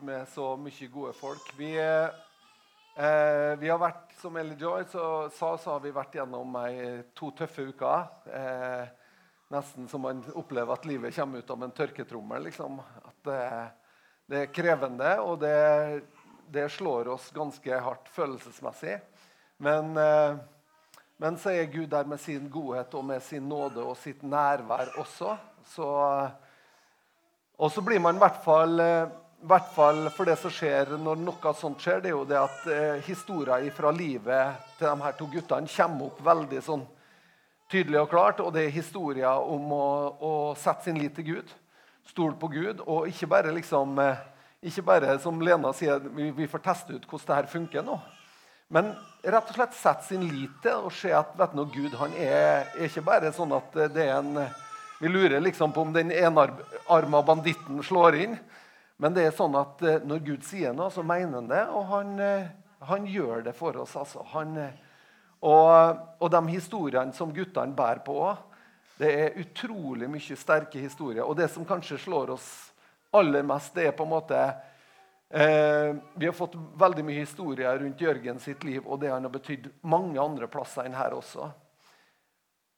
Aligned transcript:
med 0.00 0.28
så 0.28 0.56
mye 0.56 0.88
gode 0.92 1.12
folk. 1.12 1.52
Vi, 1.56 1.72
eh, 1.78 3.52
vi 3.58 3.68
har 3.68 3.78
vært, 3.78 4.12
som 4.20 4.36
Ellie 4.36 4.58
Joy 4.58 4.84
sa, 4.90 5.28
så 5.30 5.74
har 5.74 5.80
vi 5.80 5.94
vært 5.94 6.14
gjennom 6.18 6.56
ei, 6.62 7.02
to 7.14 7.30
tøffe 7.36 7.68
uker. 7.70 8.08
Eh, 8.32 8.88
nesten 9.48 9.88
som 9.88 10.04
man 10.04 10.22
opplever 10.34 10.74
at 10.74 10.86
livet 10.88 11.16
kommer 11.16 11.38
ut 11.38 11.50
av 11.50 11.62
en 11.64 11.74
tørketrommel. 11.74 12.48
Liksom. 12.48 12.80
At 12.80 13.18
det, 13.28 13.42
det, 14.26 14.42
er 14.42 14.52
krevende, 14.52 15.12
og 15.24 15.40
det, 15.40 16.02
det, 16.52 16.68
slår 16.72 17.08
oss 17.14 17.30
ganske 17.34 17.80
hardt 17.84 18.10
følelsesmessig. 18.12 18.98
Men, 19.64 19.96
eh, 19.96 20.36
men 21.18 21.38
så 21.40 21.54
er 21.54 21.72
Gud 21.72 21.88
der 21.90 22.06
med 22.06 22.20
sin 22.22 22.50
godhet 22.50 22.94
og 22.94 23.08
med 23.08 23.22
sin 23.26 23.48
nåde 23.48 23.82
og 23.82 23.96
sitt 23.98 24.22
nærvær 24.22 24.92
også. 25.00 25.36
Så, 25.68 25.88
og 27.58 27.72
så 27.72 27.82
blir 27.84 28.00
man 28.00 28.16
i 28.16 28.22
hvert 28.22 28.38
fall 28.44 28.80
eh, 28.80 29.16
i 29.38 29.46
hvert 29.46 29.68
fall 29.70 30.08
for 30.10 30.26
det 30.26 30.34
som 30.40 30.50
skjer 30.50 30.96
når 30.98 31.20
noe 31.22 31.52
sånt 31.54 31.82
skjer, 31.82 32.00
det 32.02 32.10
er 32.10 32.16
jo 32.16 32.24
det 32.26 32.38
at 32.40 32.64
eh, 32.74 33.02
historier 33.06 33.68
fra 33.74 33.92
livet 33.94 34.64
til 34.78 34.88
de 34.88 35.04
her 35.04 35.14
to 35.18 35.28
guttene 35.30 35.70
kommer 35.70 36.08
opp 36.08 36.24
veldig 36.26 36.62
sånn 36.66 36.82
tydelig 37.70 38.00
og 38.02 38.10
klart. 38.10 38.42
Og 38.42 38.50
det 38.56 38.66
er 38.66 38.74
historier 38.74 39.38
om 39.38 39.70
å, 39.76 39.86
å 40.18 40.32
sette 40.58 40.88
sin 40.88 40.98
lit 40.98 41.14
til 41.14 41.28
Gud, 41.28 41.54
stole 42.08 42.34
på 42.40 42.50
Gud, 42.50 42.82
og 42.86 43.06
ikke 43.12 43.30
bare 43.30 43.54
liksom 43.54 43.98
eh, 44.02 44.26
ikke 44.66 44.82
bare 44.82 45.18
som 45.22 45.38
Lena 45.38 45.70
sier, 45.76 46.02
vi, 46.02 46.32
vi 46.34 46.50
får 46.50 46.64
teste 46.64 46.96
ut 46.96 47.04
hvordan 47.06 47.28
det 47.28 47.36
her 47.36 47.50
funker 47.52 47.84
nå. 47.86 47.98
Men 48.74 48.90
rett 49.22 49.52
og 49.52 49.54
slett 49.54 49.76
sette 49.78 50.08
sin 50.08 50.24
lit 50.28 50.56
til 50.64 50.88
og 50.88 50.92
se 50.92 51.12
at 51.14 51.30
vet 51.38 51.54
du, 51.54 51.62
Gud 51.72 51.94
han 52.00 52.16
er, 52.18 52.66
er 52.74 52.88
ikke 52.88 53.06
bare 53.06 53.30
sånn 53.32 53.54
at 53.56 53.78
det 53.94 54.08
er 54.10 54.18
en 54.18 54.48
Vi 54.98 55.06
lurer 55.06 55.38
liksom 55.38 55.70
på 55.70 55.84
om 55.86 55.92
den 55.94 56.10
enarma 56.10 57.20
banditten 57.22 57.78
slår 57.86 58.16
inn. 58.18 58.32
Men 58.98 59.14
det 59.14 59.28
er 59.28 59.34
sånn 59.34 59.54
at 59.58 59.82
eh, 59.86 60.02
når 60.02 60.22
Gud 60.26 60.46
sier 60.46 60.74
noe, 60.74 60.90
så 60.90 61.04
mener 61.06 61.38
han 61.38 61.50
det, 61.50 61.62
og 61.70 61.84
han, 61.92 62.14
eh, 62.18 62.48
han 62.88 63.06
gjør 63.06 63.44
det 63.46 63.54
for 63.54 63.76
oss. 63.78 63.94
altså. 63.96 64.24
Han, 64.34 64.56
eh, 64.58 64.72
og, 65.38 66.00
og, 66.18 66.30
de 66.34 66.40
historiene 66.50 67.14
som 67.14 67.30
guttene 67.34 67.76
bærer 67.78 68.02
på, 68.02 68.18
det 68.98 69.12
er 69.14 69.38
utrolig 69.38 70.08
mye 70.10 70.38
sterke 70.38 70.82
historier. 70.82 71.22
Og 71.22 71.38
det 71.38 71.46
som 71.54 71.66
kanskje 71.66 72.00
slår 72.02 72.34
oss 72.34 72.48
aller 73.14 73.46
mest, 73.46 73.70
det 73.78 73.86
er 73.86 73.94
på 73.96 74.02
en 74.02 74.10
måte 74.10 74.40
eh, 75.30 75.94
Vi 76.18 76.26
har 76.26 76.34
fått 76.34 76.58
veldig 76.82 77.06
mye 77.06 77.22
historier 77.22 77.78
rundt 77.78 78.02
Jørgen 78.02 78.42
sitt 78.42 78.66
liv, 78.66 78.82
og 78.82 78.98
det 78.98 79.14
han 79.14 79.22
har 79.22 79.34
betydd 79.38 79.70
mange 79.86 80.18
andre 80.18 80.50
plasser 80.50 80.90
enn 80.90 80.98
her 80.98 81.14
også. 81.14 81.52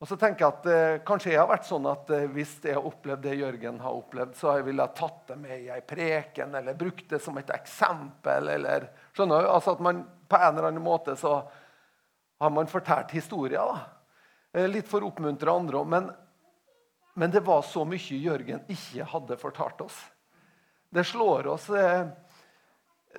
Og 0.00 0.08
så 0.08 0.16
tenker 0.16 0.46
jeg 0.46 0.54
at 0.54 0.66
eh, 0.72 1.00
Kanskje 1.04 1.34
jeg 1.34 1.40
har 1.42 1.48
vært 1.50 1.66
sånn 1.68 1.86
at 1.90 2.08
eh, 2.16 2.28
hvis 2.32 2.54
jeg 2.64 2.76
har 2.78 2.86
opplevd 2.88 3.24
det 3.26 3.36
Jørgen 3.36 3.80
har 3.84 3.96
opplevd, 3.98 4.32
så 4.38 4.56
jeg 4.56 4.64
ville 4.70 4.86
tatt 4.96 5.26
det 5.28 5.36
med 5.42 5.66
i 5.66 5.68
ei 5.74 5.82
preken 5.84 6.56
eller 6.56 6.78
brukt 6.78 7.10
det 7.12 7.20
som 7.20 7.36
et 7.36 7.52
eksempel. 7.52 8.48
eller 8.56 8.88
skjønner 9.12 9.44
du? 9.44 9.50
Altså 9.52 9.76
at 9.76 9.84
man 9.84 10.06
På 10.30 10.38
en 10.38 10.54
eller 10.54 10.70
annen 10.70 10.84
måte 10.84 11.16
så 11.20 11.42
har 12.40 12.50
man 12.50 12.70
fortalt 12.70 13.10
historier. 13.12 13.60
da. 13.60 13.80
Eh, 14.52 14.68
litt 14.68 14.88
for 14.88 15.04
å 15.04 15.10
oppmuntre 15.10 15.52
andre 15.52 15.82
òg. 15.82 15.90
Men, 15.90 16.08
men, 17.14 17.30
det 17.30 17.44
var 17.44 17.62
så 17.66 17.84
mye 17.84 18.22
Jørgen 18.24 18.64
ikke 18.72 19.04
hadde 19.12 19.38
fortalt 19.38 19.84
oss. 19.84 20.00
Det 20.90 21.04
slår 21.04 21.52
oss. 21.52 21.68
Eh, 21.70 22.08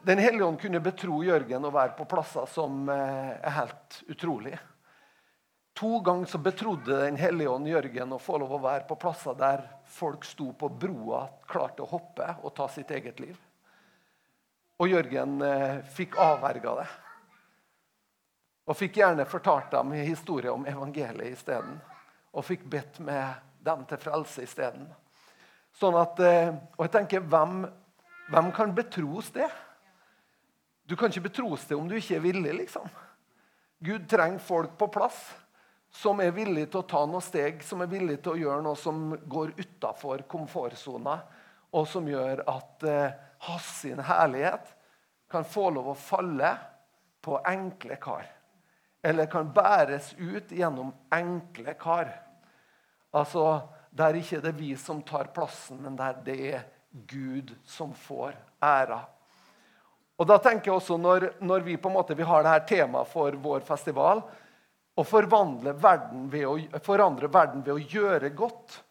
Den 0.02 0.18
hellige 0.24 0.46
ånd 0.48 0.60
kunne 0.60 0.80
betro 0.80 1.22
Jørgen 1.24 1.66
å 1.68 1.74
være 1.76 1.94
på 1.98 2.08
plasser 2.10 2.48
som 2.48 2.90
eh, 2.90 3.38
er 3.38 3.58
helt 3.60 4.02
utrolig. 4.08 4.56
To 5.74 6.00
ganger 6.00 6.26
så 6.26 6.38
betrodde 6.38 6.98
Den 7.06 7.16
hellige 7.16 7.50
ånd 7.50 7.68
Jørgen 7.68 8.14
å 8.14 8.20
få 8.20 8.38
lov 8.42 8.58
å 8.58 8.64
være 8.64 8.86
på 8.90 8.98
plasser 9.00 9.38
der 9.38 9.64
folk 9.92 10.26
sto 10.28 10.52
på 10.54 10.70
broa, 10.70 11.24
klarte 11.48 11.84
å 11.84 11.92
hoppe 11.92 12.28
og 12.44 12.54
ta 12.56 12.68
sitt 12.72 12.92
eget 12.92 13.20
liv. 13.24 13.38
Og 14.82 14.90
Jørgen 14.90 15.42
eh, 15.46 15.80
fikk 15.94 16.18
avverga 16.20 16.76
det. 16.82 16.88
Og 18.70 18.78
fikk 18.78 19.02
gjerne 19.02 19.28
fortalt 19.30 19.72
dem 19.74 19.94
historie 20.00 20.52
om 20.52 20.66
evangeliet 20.68 21.36
isteden. 21.36 21.76
Og 22.34 22.46
fikk 22.46 22.64
bedt 22.72 23.00
med 23.04 23.42
dem 23.62 23.84
til 23.90 24.00
frelse 24.02 24.46
isteden. 24.46 24.88
Sånn 25.78 25.98
at, 26.00 26.20
eh, 26.26 26.50
og 26.78 26.88
jeg 26.88 26.94
tenker, 26.96 27.28
hvem, 27.30 27.62
hvem 28.32 28.50
kan 28.56 28.74
betros 28.76 29.30
det? 29.36 29.48
Du 30.88 30.98
kan 30.98 31.12
ikke 31.12 31.30
betros 31.30 31.68
det 31.70 31.78
om 31.78 31.88
du 31.88 31.96
ikke 31.98 32.18
er 32.18 32.26
villig. 32.26 32.56
liksom. 32.64 32.90
Gud 33.82 34.10
trenger 34.10 34.42
folk 34.44 34.74
på 34.78 34.90
plass 34.92 35.20
som 35.92 36.20
er 36.24 36.32
villig 36.32 36.70
til 36.72 36.82
å 36.82 36.88
ta 36.88 37.04
noen 37.06 37.24
steg, 37.24 37.64
som 37.68 37.84
er 37.84 37.92
villig 37.92 38.22
til 38.24 38.34
å 38.34 38.40
gjøre 38.40 38.64
noe 38.64 38.80
som 38.80 39.12
går 39.28 39.54
utafor 39.60 40.24
komfortsona, 40.32 41.18
og 41.72 41.88
som 41.88 42.08
gjør 42.08 42.44
at 42.52 42.86
eh, 42.88 43.18
hans 43.48 43.68
sin 43.82 44.00
herlighet 44.04 44.72
kan 45.32 45.48
få 45.48 45.70
lov 45.76 45.92
å 45.92 46.00
falle 46.00 46.56
på 47.24 47.38
enkle 47.48 47.98
kar. 48.02 48.26
Eller 49.04 49.30
kan 49.32 49.52
bæres 49.54 50.12
ut 50.20 50.52
gjennom 50.52 50.92
enkle 51.14 51.74
kar. 51.80 52.12
Altså 53.12 53.46
der 53.92 54.20
ikke 54.20 54.40
det 54.44 54.54
er 54.54 54.60
vi 54.60 54.76
som 54.80 55.02
tar 55.04 55.32
plassen, 55.36 55.82
men 55.84 55.98
der 56.00 56.20
det 56.24 56.38
er 56.54 56.68
Gud 56.92 57.52
som 57.68 57.94
får 57.96 58.36
æra. 58.64 59.02
Og 60.20 60.28
da 60.28 60.38
tenker 60.38 60.70
jeg 60.70 60.78
også 60.78 60.98
Når, 61.02 61.32
når 61.42 61.64
vi 61.66 61.78
på 61.82 61.90
en 61.90 61.96
måte, 61.96 62.16
vi 62.16 62.28
har 62.28 62.44
dette 62.46 62.76
temaet 62.76 63.10
for 63.10 63.36
vår 63.42 63.64
festival, 63.66 64.22
å 64.96 65.04
verden 65.06 66.30
å, 66.48 66.56
forandre 66.84 67.30
verden 67.32 67.64
ved 67.64 67.74
å 67.74 67.80
gjøre 67.80 68.30
godt, 68.36 68.84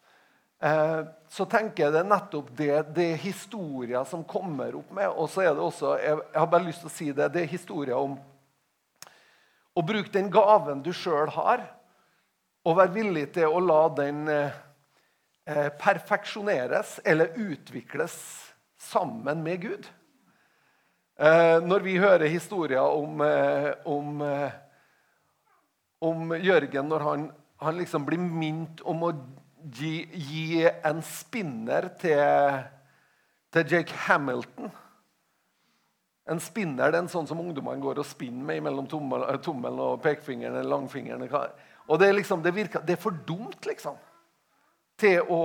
eh, 0.62 1.03
så 1.28 1.47
tenker 1.47 1.84
jeg 1.84 1.94
det 1.94 2.00
er 2.00 2.09
nettopp 2.11 2.49
det, 2.56 2.72
det 2.97 3.06
er 3.12 3.22
historier 3.22 4.05
som 4.09 4.25
kommer 4.25 4.75
opp 4.81 4.91
med. 4.97 5.09
Og 5.10 5.28
så 5.31 5.44
er 5.44 5.55
det 5.55 5.65
også, 5.65 5.99
jeg, 6.00 6.16
jeg 6.33 6.41
har 6.41 6.50
bare 6.50 6.66
lyst 6.66 6.83
til 6.84 6.91
å 6.91 6.94
si 6.94 7.10
det, 7.12 7.28
det 7.34 7.44
er 7.44 7.53
historier 7.53 8.00
om 8.00 8.16
å 9.75 9.84
bruke 9.87 10.12
den 10.12 10.31
gaven 10.33 10.83
du 10.83 10.91
sjøl 10.97 11.31
har, 11.37 11.62
og 12.66 12.77
være 12.77 12.93
villig 12.93 13.28
til 13.37 13.49
å 13.49 13.60
la 13.62 13.83
den 13.97 14.27
eh, 14.28 14.59
eh, 15.49 15.69
perfeksjoneres 15.81 16.99
eller 17.09 17.37
utvikles 17.41 18.16
sammen 18.81 19.44
med 19.44 19.62
Gud. 19.62 19.89
Eh, 21.21 21.56
når 21.65 21.84
vi 21.84 21.99
hører 22.00 22.33
historier 22.33 22.84
om, 22.84 23.21
eh, 23.21 23.72
om 23.84 24.21
om 26.00 26.34
Jørgen 26.41 26.88
når 26.88 27.05
han, 27.05 27.31
han 27.61 27.78
liksom 27.78 28.06
blir 28.09 28.21
minnet 28.21 28.81
om 28.88 29.05
å 29.05 29.12
gi, 29.77 29.94
gi 30.12 30.62
en 30.66 31.03
spinner 31.05 31.91
til, 32.00 32.61
til, 33.53 33.75
Jake 33.75 33.97
Hamilton. 34.06 34.71
En 36.31 36.41
spinner 36.43 36.93
det 36.93 37.00
er 37.00 37.05
en 37.05 37.12
sånn 37.12 37.28
som 37.28 37.41
ungdommene 37.43 37.83
går 37.83 38.00
og 38.00 38.09
spinner 38.09 38.47
med 38.47 38.65
mellom 38.69 38.89
tommel, 38.89 39.27
eh, 39.28 39.41
tommelen 39.43 39.83
og 39.83 40.00
pekefingeren 40.05 40.56
eller 40.60 40.71
langfingeren. 40.71 41.27
Og 41.91 42.00
det 42.00 42.12
liksom, 42.15 42.43
det, 42.44 42.55
virker, 42.55 42.84
det 42.87 42.97
er 42.97 43.03
for 43.03 43.16
dumt, 43.27 43.59
liksom, 43.66 43.99
til 45.00 45.21
å, 45.27 45.41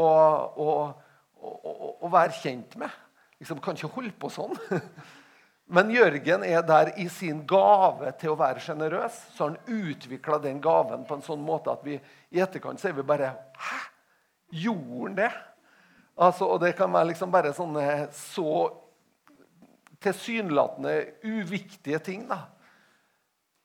å, 0.61 0.69
å, 1.41 1.75
å 2.05 2.11
være 2.11 2.37
kjent 2.37 2.77
med. 2.79 3.01
Liksom, 3.41 3.59
kan 3.63 3.75
ikke 3.75 3.91
holde 3.97 4.15
på 4.19 4.31
sånn. 4.31 4.55
Men 5.65 5.89
Jørgen 5.89 6.43
er 6.45 6.61
der 6.61 6.91
i 7.01 7.07
sin 7.09 7.41
gave 7.49 8.11
til 8.19 8.35
å 8.35 8.37
være 8.37 8.61
sjenerøs. 8.61 9.17
Så 9.33 9.47
har 9.47 9.55
han 9.55 9.81
utvikla 9.89 10.37
den 10.43 10.61
gaven 10.61 11.05
på 11.07 11.17
en 11.17 11.25
sånn 11.25 11.41
måte 11.41 11.73
at 11.73 11.85
vi 11.85 11.97
i 12.29 12.41
etterkant 12.43 12.81
så 12.81 12.91
er 12.91 12.97
vi 12.99 13.05
bare 13.07 13.33
Hæ? 13.57 13.81
Gjorde 14.55 14.99
han 15.01 15.15
det? 15.17 15.31
Altså, 16.21 16.47
og 16.47 16.61
det 16.61 16.75
kan 16.77 16.93
være 16.93 17.09
liksom 17.09 17.31
bare 17.33 17.51
sånne 17.55 18.05
så 18.15 18.51
tilsynelatende 20.05 20.93
uviktige 21.25 21.99
ting. 21.99 22.27
da. 22.29 22.45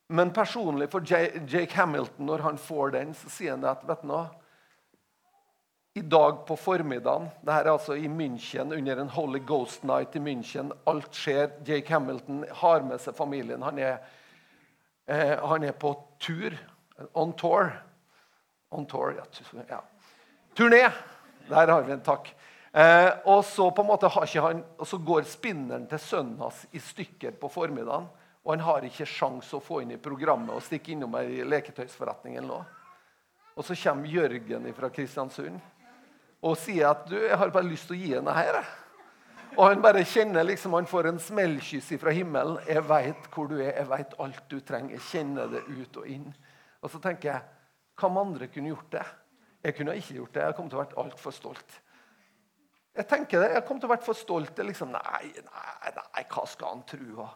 Men 0.08 0.32
personlig 0.34 0.88
for 0.90 1.04
Jake 1.06 1.76
Hamilton, 1.76 2.26
når 2.26 2.38
han 2.48 2.58
får 2.58 2.96
den, 2.96 3.14
så 3.14 3.30
sier 3.30 3.54
han 3.54 3.68
at 3.68 3.84
vet 3.86 4.02
du 4.02 4.08
noe, 4.10 4.24
i 5.94 6.00
dag 6.00 6.46
på 6.46 6.56
formiddagen 6.56 7.26
det 7.42 7.52
her 7.52 7.66
er 7.66 7.72
altså 7.72 7.96
i 7.98 8.08
München, 8.08 8.70
under 8.76 9.00
en 9.02 9.08
Holy 9.10 9.40
Ghost 9.46 9.82
Night 9.82 10.14
i 10.16 10.22
München. 10.22 10.70
Alt 10.86 11.14
skjer. 11.18 11.50
Jake 11.66 11.90
Hamilton 11.90 12.44
har 12.62 12.84
med 12.86 13.02
seg 13.02 13.16
familien. 13.18 13.62
Han 13.62 13.78
er, 13.78 13.96
eh, 15.10 15.34
han 15.34 15.64
er 15.66 15.72
på 15.72 15.94
tur. 16.22 16.54
On 17.12 17.32
tour. 17.32 17.72
On 18.70 18.86
tour, 18.86 19.16
ja. 19.18 19.24
ja. 19.68 19.80
Turné! 20.54 20.90
Der 21.48 21.66
har 21.66 21.82
vi 21.82 21.92
en 21.92 22.06
takk. 22.06 22.30
Eh, 22.72 23.10
og 23.26 23.42
så 23.44 23.66
på 23.74 23.82
en 23.82 23.90
måte 23.90 24.08
har 24.14 24.28
ikke 24.28 24.44
han, 24.44 24.62
og 24.78 24.86
så 24.86 25.00
går 25.02 25.26
spinneren 25.26 25.88
til 25.90 25.98
sønnen 25.98 26.38
hans 26.38 26.62
i 26.70 26.78
stykker 26.78 27.34
på 27.40 27.50
formiddagen. 27.50 28.06
Og 28.44 28.54
han 28.54 28.62
har 28.62 28.86
ikke 28.86 29.08
sjans 29.10 29.50
å 29.58 29.60
få 29.60 29.82
inn 29.82 29.90
i 29.96 29.98
programmet 29.98 30.54
og 30.54 30.62
stikke 30.62 30.94
innom 30.94 31.18
ei 31.18 31.42
leketøysforretning. 31.42 32.38
eller 32.38 32.48
noe. 32.48 32.64
Og 33.58 33.66
så 33.66 33.74
kommer 33.74 34.06
Jørgen 34.06 34.70
fra 34.78 34.88
Kristiansund 34.88 35.58
og 36.42 36.56
sier 36.56 36.88
at 36.88 37.08
du, 37.08 37.16
'Jeg 37.16 37.38
har 37.38 37.50
bare 37.50 37.68
lyst 37.68 37.86
til 37.86 37.96
å 37.96 38.00
gi 38.00 38.14
henne 38.14 38.32
her.' 38.32 38.64
Og 39.58 39.66
han 39.66 39.82
bare 39.82 40.04
kjenner 40.04 40.44
liksom, 40.46 40.72
han 40.72 40.86
får 40.86 41.06
en 41.08 41.18
smellkyss 41.18 41.92
fra 42.00 42.10
himmelen. 42.10 42.58
'Jeg 42.66 42.88
veit 42.88 43.26
hvor 43.34 43.46
du 43.46 43.58
er, 43.60 43.76
jeg 43.76 43.88
veit 43.88 44.14
alt 44.18 44.48
du 44.48 44.60
trenger.' 44.60 44.90
Jeg 44.90 45.00
kjenner 45.00 45.46
det 45.46 45.62
ut 45.68 45.96
og 45.96 46.06
inn. 46.06 46.34
Og 46.82 46.90
så 46.90 46.98
tenker 46.98 47.32
jeg 47.32 47.42
hva 48.00 48.08
om 48.08 48.18
andre 48.18 48.46
kunne 48.46 48.68
gjort 48.68 48.92
det? 48.92 49.06
Jeg 49.62 49.76
kunne 49.76 49.96
ikke 49.96 50.14
gjort 50.14 50.34
det. 50.34 50.42
Jeg 50.42 50.54
kom 50.56 50.68
til 50.70 50.78
å 50.78 50.82
være 50.82 50.98
altfor 51.02 51.30
stolt. 51.30 51.80
Jeg 52.96 53.06
tenker 53.06 53.40
det, 53.40 53.50
jeg 53.54 53.64
kom 53.68 53.80
til 53.80 53.86
å 53.86 53.92
være 53.92 54.06
for 54.06 54.18
stolt. 54.18 54.58
Liksom, 54.58 54.90
nei, 54.92 55.32
nei, 55.44 55.92
nei, 55.96 56.24
hva 56.32 56.46
skal 56.48 56.74
han 56.74 56.82
tro? 56.88 57.28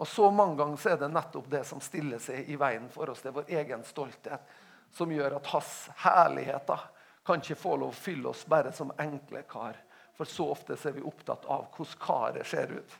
Og 0.00 0.08
så 0.08 0.30
mange 0.32 0.56
ganger 0.56 0.80
så 0.80 0.90
er 0.90 1.00
det 1.00 1.10
nettopp 1.12 1.48
det 1.52 1.62
som 1.68 1.80
stiller 1.80 2.18
seg 2.18 2.48
i 2.48 2.56
veien 2.60 2.88
for 2.92 3.12
oss. 3.12 3.22
Det 3.22 3.30
er 3.30 3.36
vår 3.36 3.54
egen 3.60 3.84
stolthet 3.84 4.56
som 4.96 5.12
gjør 5.12 5.36
at 5.38 5.50
hans 5.52 5.74
herligheter 6.02 6.88
kan 7.26 7.42
ikke 7.42 7.58
få 7.58 7.76
lov 7.76 7.92
å 7.92 8.00
fylle 8.00 8.30
oss 8.32 8.46
bare 8.48 8.72
som 8.72 8.92
enkle 8.98 9.42
kar. 9.48 9.78
For 10.16 10.28
så 10.28 10.50
ofte 10.52 10.76
så 10.76 10.90
er 10.90 10.98
vi 10.98 11.06
opptatt 11.06 11.46
av 11.48 11.68
hvordan 11.76 12.00
karet 12.00 12.46
ser 12.46 12.72
ut. 12.76 12.96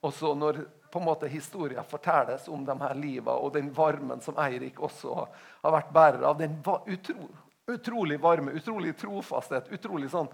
Og 0.00 0.14
så 0.14 0.32
når 0.34 0.62
på 0.90 1.00
en 1.00 1.04
måte 1.04 1.28
historien 1.28 1.84
fortelles 1.84 2.46
om 2.48 2.64
de 2.64 2.74
her 2.80 2.94
livene 2.96 3.34
og 3.34 3.52
den 3.54 3.72
varmen 3.74 4.22
som 4.24 4.38
Eirik 4.40 4.78
også 4.80 5.14
har 5.62 5.74
vært 5.74 5.90
bærer 5.92 6.24
av, 6.30 6.38
den 6.38 6.56
utro, 6.62 7.28
utrolig 7.68 8.20
varme, 8.22 8.54
utrolig 8.56 8.94
trofasthet, 8.98 9.72
utrolig 9.74 10.10
sånn 10.12 10.30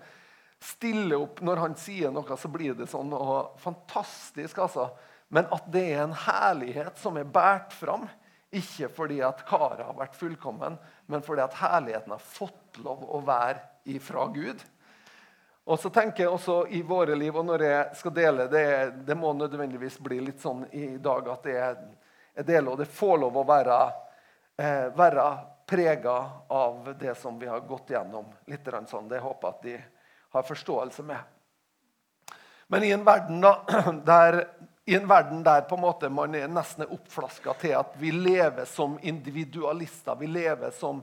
stille 0.65 1.17
opp 1.19 1.41
Når 1.44 1.61
han 1.61 1.75
sier 1.77 2.12
noe, 2.15 2.37
så 2.41 2.49
blir 2.49 2.77
det 2.79 2.87
sånn 2.88 3.11
og 3.12 3.59
fantastisk. 3.61 4.59
altså. 4.59 4.88
Men 5.29 5.49
at 5.53 5.67
det 5.73 5.82
er 5.93 6.05
en 6.05 6.15
herlighet 6.17 7.00
som 7.00 7.19
er 7.20 7.29
båret 7.29 7.75
fram. 7.75 8.06
Ikke 8.55 8.89
fordi 8.93 9.21
at 9.25 9.43
karet 9.49 9.83
har 9.85 9.97
vært 9.99 10.17
fullkommen, 10.19 10.77
men 11.11 11.25
fordi 11.25 11.43
at 11.45 11.56
herligheten 11.59 12.15
har 12.15 12.23
fått 12.23 12.79
lov 12.85 13.03
å 13.05 13.21
være 13.25 13.61
ifra 13.95 14.27
Gud. 14.35 14.62
Og 15.65 15.81
så 15.81 15.89
tenker 15.91 16.27
jeg 16.27 16.33
også 16.33 16.59
i 16.77 16.83
våre 16.85 17.17
liv, 17.17 17.37
og 17.37 17.47
når 17.49 17.65
jeg 17.65 17.99
skal 17.99 18.15
dele 18.17 18.47
det, 18.53 18.67
det 19.09 19.17
må 19.17 19.33
nødvendigvis 19.33 19.97
bli 20.05 20.21
litt 20.27 20.43
sånn 20.43 20.67
i 20.77 20.99
dag 21.01 21.29
at 21.33 21.47
er, 21.49 21.79
jeg 22.37 22.49
deler, 22.51 22.75
og 22.75 22.83
det 22.83 22.91
får 22.93 23.17
lov 23.23 23.39
å 23.41 23.47
være, 23.49 23.79
eh, 24.61 24.91
være 24.93 25.29
prega 25.67 26.17
av 26.53 26.93
det 27.01 27.15
som 27.17 27.39
vi 27.41 27.49
har 27.49 27.65
gått 27.65 27.95
gjennom. 27.95 28.27
litt 28.47 28.69
sånn. 28.89 29.09
Det 29.09 29.21
håper 29.25 29.49
jeg 29.49 29.55
at 29.55 29.62
de 29.62 29.79
har 30.37 30.43
forståelse 30.43 31.03
med. 31.03 31.19
Men 32.69 32.85
i 32.85 32.93
en 32.93 33.05
verden, 33.05 33.41
da, 33.41 33.65
der, 34.05 34.49
i 34.84 34.94
en 34.94 35.08
verden 35.08 35.42
der 35.42 35.64
en 35.70 35.81
måte 35.81 36.10
man 36.12 36.34
er 36.34 36.48
nesten 36.48 36.84
oppflaska 36.86 37.54
til 37.60 37.76
at 37.78 37.94
vi 37.96 38.10
lever 38.12 38.66
som 38.69 38.98
individualister 39.02 40.16
Vi 40.20 40.26
lever 40.26 40.70
som 40.76 41.00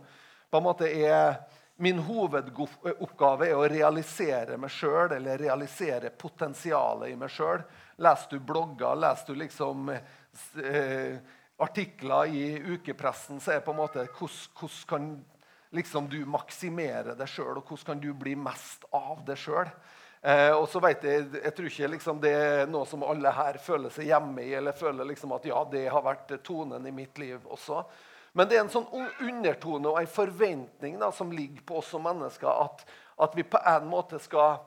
på 0.49 0.57
en 0.57 0.63
måte 0.63 0.89
er 0.89 1.41
Min 1.81 1.97
hovedoppgave 2.05 3.47
er 3.47 3.57
å 3.57 3.65
realisere 3.65 4.57
meg 4.61 4.69
sjøl 4.69 5.15
eller 5.15 5.39
realisere 5.41 6.11
potensialet 6.13 7.09
i 7.09 7.15
meg 7.17 7.31
sjøl. 7.33 7.63
Leser 7.97 8.35
du 8.35 8.43
blogger, 8.45 8.99
leser 9.01 9.33
du 9.33 9.39
liksom 9.39 9.89
eh, 9.89 11.15
artikler 11.57 12.35
i 12.37 12.43
ukepressen, 12.75 13.39
så 13.41 13.55
er 13.55 13.59
det 13.59 13.65
på 13.65 13.73
en 13.73 13.81
måte 13.81 14.05
hvordan, 14.05 14.77
kan 14.91 15.09
liksom 15.73 16.11
du 16.11 16.19
maksimere 16.29 17.15
deg 17.17 17.33
sjøl, 17.33 17.57
og 17.57 17.65
hvordan 17.65 17.87
kan 17.95 18.05
du 18.05 18.11
bli 18.13 18.35
mest 18.37 18.85
av 18.93 19.25
deg 19.25 19.41
sjøl? 19.41 19.73
Eh, 20.21 20.51
og 20.53 20.67
så 20.69 20.79
vet 20.83 21.03
Jeg 21.03 21.23
jeg 21.39 21.53
tror 21.57 21.67
ikke 21.67 21.87
liksom 21.95 22.19
det 22.21 22.31
er 22.37 22.67
noe 22.69 22.85
som 22.85 23.01
alle 23.03 23.31
her 23.33 23.57
føler 23.57 23.89
seg 23.89 24.11
hjemme 24.11 24.43
i, 24.43 24.53
eller 24.53 24.77
føler 24.77 25.07
liksom 25.09 25.33
at 25.33 25.47
ja, 25.49 25.63
det 25.71 25.87
har 25.89 26.05
vært 26.05 26.35
tonen 26.45 26.85
i 26.85 26.93
mitt 26.93 27.17
liv 27.17 27.39
også. 27.49 27.81
Men 28.37 28.47
det 28.47 28.55
er 28.55 28.61
en 28.63 28.71
sånn 28.71 28.87
undertone 29.19 29.89
og 29.91 29.97
en 29.99 30.11
forventning 30.11 30.99
da, 31.01 31.09
som 31.11 31.33
ligger 31.35 31.65
på 31.67 31.81
oss 31.81 31.89
som 31.91 32.05
mennesker, 32.05 32.47
at, 32.47 32.85
at, 33.17 33.33
vi 33.35 33.43
på 33.43 33.59
en 33.73 33.89
måte 33.91 34.21
skal 34.23 34.61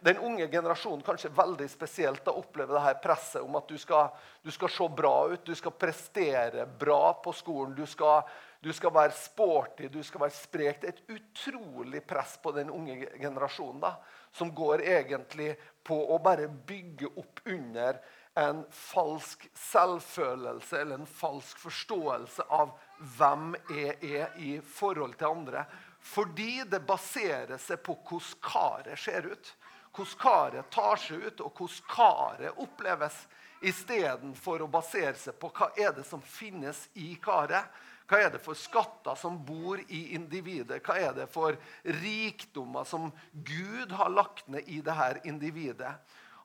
Den 0.00 0.18
unge 0.18 0.46
generasjonen 0.48 1.02
kanskje 1.06 1.30
veldig 1.34 1.68
spesielt 1.70 2.24
da, 2.24 2.34
opplever 2.36 2.78
det 2.78 2.84
her 2.84 3.00
presset 3.02 3.42
om 3.42 3.56
at 3.58 3.68
du 3.68 3.78
skal, 3.78 4.12
du 4.42 4.50
skal, 4.54 4.70
se 4.72 4.88
bra 5.00 5.14
ut, 5.32 5.44
du 5.44 5.54
skal 5.58 5.74
prestere 5.74 6.66
bra 6.80 7.12
på 7.24 7.32
skolen, 7.36 7.74
du 7.76 7.86
skal, 7.86 8.28
du 8.64 8.70
skal 8.72 8.94
være 8.94 9.16
sporty, 9.18 9.88
du 9.92 10.00
skal 10.06 10.24
være 10.26 10.36
sprek. 10.36 10.80
Det 10.80 10.92
er 10.92 10.96
et 10.96 11.18
utrolig 11.18 12.04
press 12.06 12.36
på 12.42 12.54
den 12.56 12.70
unge 12.74 13.00
generasjonen 13.18 13.82
da, 13.84 13.96
som 14.32 14.54
går 14.54 14.86
egentlig 14.86 15.54
på 15.86 15.98
å 16.14 16.20
bare 16.22 16.48
bygge 16.48 17.12
opp 17.16 17.44
under 17.48 18.00
en 18.38 18.62
falsk 18.70 19.48
selvfølelse 19.58 20.78
eller 20.78 21.00
en 21.00 21.10
falsk 21.10 21.58
forståelse 21.58 22.44
av 22.54 22.76
hvem 23.18 23.54
jeg 23.74 23.96
er 24.20 24.36
i 24.38 24.52
forhold 24.62 25.16
til 25.18 25.32
andre. 25.32 25.64
Fordi 25.98 26.62
det 26.70 26.84
baserer 26.86 27.58
seg 27.58 27.82
på 27.82 27.96
hvordan 28.06 28.38
karet 28.44 29.00
ser 29.00 29.26
ut. 29.32 29.50
Hvordan 29.98 30.20
karet 30.22 30.70
tar 30.70 31.00
seg 31.02 31.26
ut, 31.26 31.40
og 31.42 31.58
hvordan 31.58 31.90
karet 31.90 32.62
oppleves. 32.62 33.16
Istedenfor 33.58 34.62
å 34.62 34.70
basere 34.70 35.16
seg 35.18 35.34
på 35.42 35.50
hva 35.50 35.72
er 35.74 35.90
det 35.96 36.04
som 36.06 36.22
finnes 36.22 36.84
i 36.94 37.16
karet. 37.22 37.66
Hva 38.08 38.20
er 38.22 38.30
det 38.32 38.40
for 38.40 38.56
skatter 38.56 39.18
som 39.18 39.40
bor 39.44 39.80
i 39.82 40.14
individet? 40.14 40.78
Hva 40.86 40.94
er 41.02 41.16
det 41.16 41.26
for 41.32 41.58
rikdommer 41.98 42.86
som 42.86 43.10
Gud 43.32 43.90
har 43.98 44.14
lagt 44.14 44.46
ned 44.48 44.70
i 44.70 44.78
dette 44.80 45.26
individet? 45.28 45.90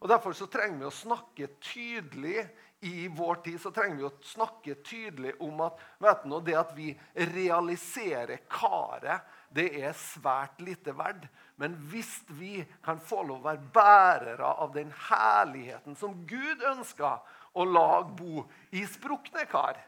Og 0.01 0.09
Derfor 0.09 0.33
så 0.35 0.49
trenger 0.51 0.81
vi 0.81 0.89
å 0.89 0.97
snakke 0.97 1.53
tydelig 1.63 2.41
i 2.83 3.07
vår 3.07 3.35
tid 3.35 3.61
så 3.61 3.71
trenger 3.71 3.95
vi 3.95 4.03
å 4.03 4.15
snakke 4.27 4.73
tydelig 4.83 5.37
om 5.39 5.61
at 5.63 5.79
vet 6.03 6.25
du, 6.27 6.33
det 6.43 6.55
at 6.59 6.73
vi 6.75 6.89
realiserer 7.31 8.41
karet, 8.51 9.23
det 9.55 9.69
er 9.79 9.95
svært 9.95 10.59
lite 10.59 10.91
verdt. 10.97 11.29
Men 11.63 11.77
hvis 11.87 12.17
vi 12.27 12.57
kan 12.83 12.99
få 12.99 13.21
lov 13.23 13.39
å 13.39 13.47
være 13.47 13.69
bærere 13.71 14.49
av 14.59 14.73
den 14.75 14.89
herligheten 15.07 15.95
som 15.95 16.17
Gud 16.27 16.59
ønsker 16.73 17.21
å 17.55 17.63
lage 17.63 18.17
bo 18.17 18.43
i 18.75 18.81
sprukne 18.83 19.45
kar, 19.47 19.79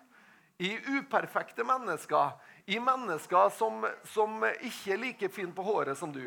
i 0.55 0.71
uperfekte 0.95 1.65
mennesker, 1.67 2.31
i 2.71 2.79
mennesker 2.79 3.51
som, 3.57 3.83
som 4.07 4.39
ikke 4.55 4.95
er 4.95 5.01
like 5.01 5.31
fine 5.35 5.51
på 5.51 5.65
håret 5.67 5.99
som 5.99 6.15
du, 6.15 6.23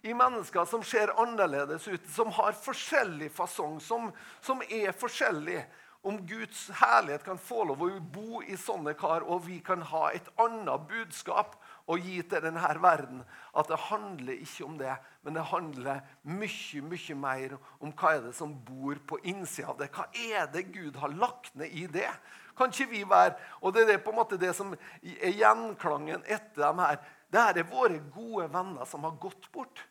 i 0.00 0.16
mennesker 0.16 0.64
som 0.64 0.84
ser 0.86 1.12
annerledes 1.20 1.84
ut, 1.92 2.08
som 2.16 2.32
har 2.32 2.56
forskjellig 2.56 3.28
fasong, 3.36 3.76
som, 3.84 4.08
som 4.40 4.64
er 4.64 4.96
forskjellig. 4.96 5.60
Om 6.06 6.20
Guds 6.22 6.68
herlighet 6.78 7.24
kan 7.26 7.40
få 7.42 7.64
lov 7.66 7.80
å 7.82 7.88
bo 8.14 8.40
i 8.46 8.56
sånne 8.56 8.92
kar, 8.96 9.26
og 9.26 9.44
vi 9.48 9.58
kan 9.66 9.84
ha 9.90 10.06
et 10.14 10.28
annet 10.40 10.88
budskap 10.88 11.56
å 11.86 11.96
gi 12.00 12.18
til 12.26 12.42
denne 12.42 12.70
verden. 12.82 13.22
At 13.56 13.70
det 13.70 13.78
handler 13.88 14.40
ikke 14.42 14.66
om 14.66 14.76
det, 14.80 14.94
men 15.22 15.38
det 15.38 15.44
handler 15.52 16.02
mye 16.22 16.82
mye 16.90 17.16
mer 17.18 17.56
om 17.78 17.92
hva 17.92 18.16
er 18.16 18.24
det 18.26 18.34
som 18.36 18.54
bor 18.66 18.98
på 19.06 19.20
innsida 19.24 19.70
av 19.72 19.80
det. 19.80 19.90
Hva 19.94 20.08
er 20.12 20.50
det 20.52 20.66
Gud 20.74 20.98
har 21.02 21.14
lagt 21.14 21.54
ned 21.54 21.70
i 21.72 21.86
det? 21.86 22.10
Kan 22.56 22.72
ikke 22.72 22.90
vi 22.90 23.04
være, 23.04 23.36
og 23.60 23.74
Det 23.74 23.88
er 23.90 23.98
på 23.98 24.10
en 24.10 24.16
måte 24.16 24.40
det 24.40 24.54
som 24.56 24.72
er 25.02 25.34
gjenklangen 25.36 26.24
etter 26.24 26.62
dem 26.62 26.78
her. 26.80 26.98
Det 27.30 27.40
er 27.42 27.70
våre 27.70 27.98
gode 28.14 28.48
venner 28.52 28.84
som 28.84 29.04
har 29.04 29.18
gått 29.20 29.50
bort. 29.52 29.82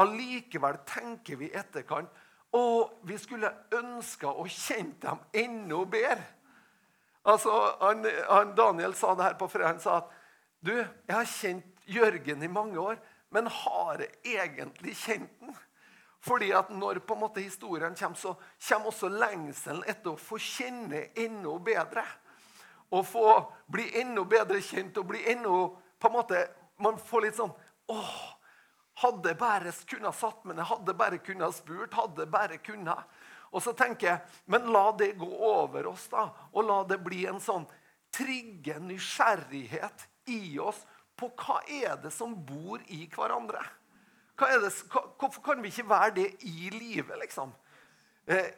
Allikevel 0.00 0.80
tenker 0.88 1.36
vi 1.36 1.50
i 1.50 1.56
etterkant 1.56 2.10
og 2.54 3.00
vi 3.08 3.16
skulle 3.18 3.50
ønske 3.74 4.30
å 4.30 4.46
kjent 4.46 5.02
dem 5.02 5.22
enda 5.34 5.80
bedre. 5.90 6.22
Altså, 7.24 7.50
han, 7.80 8.04
han 8.28 8.52
Daniel 8.54 8.94
sa 8.94 9.14
det 9.16 9.24
her 9.24 9.38
på 9.40 9.48
fredag. 9.48 9.72
Han 9.72 9.82
sa 9.82 9.96
at 10.02 10.12
du, 10.64 10.74
jeg 10.80 11.14
har 11.14 11.28
kjent 11.28 11.70
Jørgen 11.84 12.42
i 12.42 12.48
mange 12.48 12.80
år, 12.80 12.96
men 13.34 13.50
har 13.50 14.00
jeg 14.00 14.38
egentlig 14.38 14.94
kjent 14.96 15.40
den? 15.42 15.56
Fordi 16.24 16.52
at 16.56 16.70
når 16.72 17.02
på 17.04 17.16
en 17.16 17.20
måte 17.20 17.42
historien 17.44 17.96
kommer, 17.98 18.16
så 18.16 18.32
kommer 18.68 18.88
også 18.88 19.10
lengselen 19.12 19.82
etter 19.84 20.14
å 20.14 20.20
få 20.20 20.38
kjenne 20.40 21.10
enda 21.20 21.58
bedre. 21.66 22.04
Å 22.88 23.02
få 23.04 23.26
bli 23.68 23.90
enda 24.00 24.24
bedre 24.24 24.62
kjent 24.64 24.96
og 25.02 25.10
bli 25.10 25.20
enda 25.34 25.58
på 26.00 26.10
en 26.10 26.16
måte, 26.20 26.46
Man 26.78 26.96
får 26.98 27.22
litt 27.22 27.36
sånn 27.36 27.52
åh, 27.92 28.14
hadde 28.98 29.36
bare 29.38 29.70
kunnet 29.86 30.16
satt 30.18 30.40
meg 30.42 30.56
ned, 30.56 30.66
hadde 30.66 30.94
bare 30.98 31.20
kunnet 31.22 31.54
spurt, 31.54 31.94
hadde 31.94 32.26
bare 32.26 32.58
kunnet. 32.58 33.04
Og 33.54 33.62
så 33.62 33.76
tenker 33.78 34.08
jeg, 34.08 34.20
Men 34.46 34.72
la 34.72 34.90
det 34.98 35.12
gå 35.20 35.28
over 35.28 35.86
oss, 35.92 36.08
da. 36.08 36.30
Og 36.52 36.66
la 36.66 36.80
det 36.88 36.98
bli 37.04 37.26
en 37.30 37.38
sånn 37.40 37.68
trigge 38.10 38.80
nysgjerrighet 38.80 40.08
i 40.30 40.58
oss 40.58 40.80
på 41.18 41.30
hva 41.38 41.60
er 41.70 41.96
det 42.02 42.12
som 42.14 42.34
bor 42.46 42.82
i 42.92 43.04
hverandre. 43.10 43.62
Det, 44.34 44.70
hvorfor 44.90 45.40
kan 45.44 45.62
vi 45.62 45.70
ikke 45.70 45.88
være 45.88 46.14
det 46.16 46.28
i 46.48 46.70
livet, 46.74 47.14
liksom? 47.20 47.52
Eh, 48.26 48.50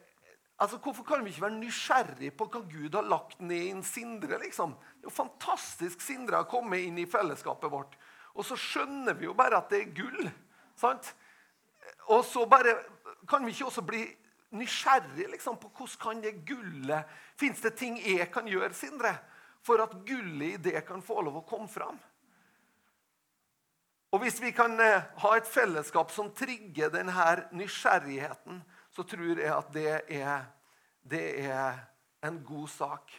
altså, 0.59 0.79
Hvorfor 0.79 1.05
kan 1.05 1.25
vi 1.25 1.31
ikke 1.31 1.43
være 1.43 1.59
nysgjerrig 1.59 2.33
på 2.37 2.49
hva 2.49 2.63
Gud 2.65 2.95
har 2.97 3.05
lagt 3.05 3.41
ned 3.41 3.67
i 3.67 3.75
en 3.75 3.83
Sindre? 3.85 4.39
liksom? 4.41 4.73
Det 4.73 5.05
er 5.05 5.11
jo 5.11 5.17
fantastisk 5.19 6.01
Sindre 6.01 6.41
har 6.41 6.49
kommet 6.51 6.87
inn 6.87 6.99
i 6.99 7.07
fellesskapet 7.07 7.71
vårt. 7.71 7.99
Og 8.35 8.45
så 8.45 8.57
skjønner 8.57 9.17
vi 9.17 9.29
jo 9.29 9.35
bare 9.37 9.61
at 9.61 9.71
det 9.71 9.83
er 9.83 9.95
gull. 9.97 10.31
sant? 10.77 11.15
Og 12.09 12.25
så 12.25 12.47
bare 12.47 12.77
kan 13.29 13.45
vi 13.45 13.53
ikke 13.53 13.67
også 13.67 13.83
bli 13.83 14.05
nysgjerrig 14.57 15.31
liksom, 15.31 15.57
på 15.61 15.71
hvordan 15.77 16.01
kan 16.01 16.23
det 16.23 16.47
gullet 16.47 17.05
Fins 17.37 17.61
det 17.61 17.75
ting 17.77 17.99
jeg 18.01 18.31
kan 18.33 18.47
gjøre, 18.49 18.73
Sindre, 18.75 19.17
for 19.67 19.83
at 19.83 19.97
gullet 20.07 20.55
i 20.55 20.63
det 20.71 20.85
kan 20.87 21.03
få 21.03 21.21
lov 21.27 21.41
å 21.41 21.47
komme 21.49 21.69
fram? 21.71 21.99
Og 24.15 24.23
Hvis 24.23 24.39
vi 24.41 24.53
kan 24.55 24.79
eh, 24.81 25.03
ha 25.21 25.31
et 25.37 25.49
fellesskap 25.51 26.13
som 26.15 26.31
trigger 26.33 26.93
denne 26.95 27.33
nysgjerrigheten, 27.53 28.63
så 28.95 29.05
tror 29.05 29.43
jeg 29.43 29.53
at 29.53 29.73
det 29.75 29.91
er, 30.15 30.47
det 31.05 31.27
er 31.43 31.83
en 32.25 32.39
god 32.47 32.69
sak. 32.73 33.13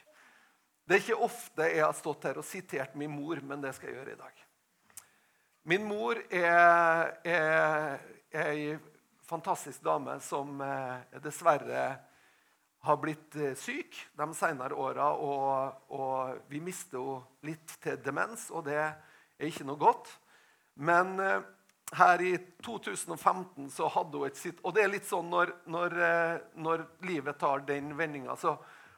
Det 0.87 0.95
er 0.95 1.03
ikke 1.03 1.27
ofte 1.27 1.67
jeg 1.67 1.83
har 1.83 1.93
stått 1.93 2.29
her 2.29 2.39
og 2.39 2.47
sitert 2.47 2.95
min 2.95 3.11
mor, 3.11 3.41
men 3.43 3.61
det 3.61 3.75
skal 3.75 3.91
jeg 3.91 3.99
gjøre 3.99 4.15
i 4.15 4.21
dag. 4.21 4.43
Min 5.67 5.83
mor 5.83 6.21
er, 6.31 7.17
er, 7.27 7.97
ei 8.31 8.77
fantastisk 9.27 9.83
dame 9.83 10.15
som 10.23 10.61
eh, 10.63 11.19
dessverre 11.19 11.89
har 12.87 12.97
blitt 13.01 13.35
eh, 13.35 13.53
syk 13.59 13.97
de 14.17 14.27
senere 14.37 14.77
åra. 14.77 15.11
Og, 15.13 15.91
og, 15.93 16.39
vi 16.51 16.61
mister 16.63 16.99
henne 17.01 17.51
litt 17.51 17.77
til 17.83 17.99
demens, 18.03 18.47
og 18.51 18.65
det 18.67 18.79
er 18.79 19.47
ikke 19.49 19.67
noe 19.67 19.79
godt. 19.81 20.09
Men 20.87 21.17
eh, 21.23 21.45
her 21.97 22.23
i 22.23 22.33
2015 22.65 23.69
så 23.71 23.87
hadde 23.93 24.19
hun 24.19 24.27
et 24.27 24.35
sitt 24.37 24.57
Og 24.67 24.73
det 24.75 24.81
er 24.83 24.91
litt 24.91 25.07
sånn 25.07 25.29
når, 25.31 25.53
når, 25.71 25.93
eh, 26.03 26.33
når 26.59 26.83
livet 27.07 27.39
tar 27.39 27.63
den 27.67 27.93
vendinga, 27.97 28.35
så 28.35 28.57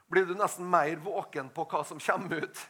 blir 0.10 0.26
du 0.26 0.34
nesten 0.38 0.66
mer 0.66 0.98
våken 1.04 1.52
på 1.54 1.68
hva 1.70 1.84
som 1.86 2.02
kommer 2.02 2.48
ut, 2.48 2.64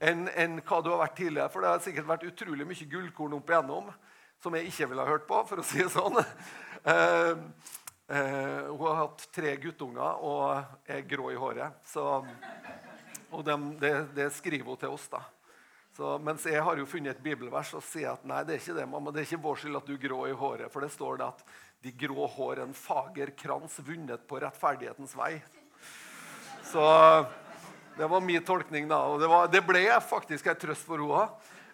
enn, 0.00 0.30
enn 0.32 0.62
hva 0.64 0.80
du 0.80 0.88
har 0.94 1.02
vært 1.02 1.18
tidligere. 1.20 1.52
For 1.52 1.60
det 1.60 1.74
har 1.74 1.84
sikkert 1.84 2.08
vært 2.08 2.30
utrolig 2.30 2.68
mye 2.68 2.88
gullkorn 2.94 3.36
opp 3.36 3.52
igjennom 3.52 3.92
som 4.40 4.56
jeg 4.56 4.70
ikke 4.70 4.88
ville 4.88 5.04
ha 5.04 5.12
hørt 5.12 5.26
på, 5.28 5.42
for 5.44 5.60
å 5.60 5.66
si 5.66 5.82
det 5.82 5.90
sånn. 5.92 6.16
Uh, 8.10 8.72
hun 8.74 8.86
har 8.88 8.96
hatt 9.04 9.28
tre 9.30 9.52
guttunger 9.62 10.22
og 10.26 10.90
er 10.90 11.04
grå 11.06 11.28
i 11.30 11.36
håret. 11.38 11.76
Så, 11.86 12.02
og 13.30 13.44
de, 13.46 13.54
det, 13.78 13.92
det, 14.16 14.32
skriver 14.34 14.66
hun 14.66 14.80
til 14.80 14.96
oss, 14.96 15.04
da. 15.12 15.20
Så, 15.94 16.16
mens 16.18 16.46
jeg 16.46 16.62
har 16.64 16.78
jo 16.78 16.88
funnet 16.90 17.14
et 17.14 17.22
bibelvers 17.22 17.70
og 17.78 17.84
sier 17.86 18.16
at 18.16 18.24
nei, 18.26 18.40
det 18.46 18.56
er 18.56 18.62
ikke 18.62 18.74
det, 18.80 18.88
mamma, 18.90 19.12
det 19.14 19.22
er 19.22 19.28
ikke 19.28 19.44
vår 19.44 19.60
skyld 19.62 19.78
at 19.78 19.86
du 19.86 19.94
er 19.94 20.02
grå 20.02 20.24
i 20.26 20.34
håret. 20.42 20.72
For 20.72 20.82
det 20.82 20.90
står 20.94 21.20
det 21.20 21.28
at 21.28 21.44
de 21.86 21.94
grå 22.02 22.26
hår 22.34 22.64
en 22.64 22.74
fager 22.74 23.30
krans 23.38 23.78
vunnet 23.86 24.26
på 24.26 24.42
rettferdighetens 24.42 25.14
vei. 25.18 25.36
Så 26.66 26.82
det 27.96 28.10
var 28.10 28.26
min 28.26 28.42
tolkning, 28.42 28.90
da. 28.90 29.04
Og 29.06 29.22
det, 29.22 29.30
var, 29.30 29.48
det 29.54 29.62
ble 29.66 29.86
faktisk 30.02 30.50
en 30.50 30.58
trøst 30.58 30.86
for 30.88 31.02
henne. 31.02 31.28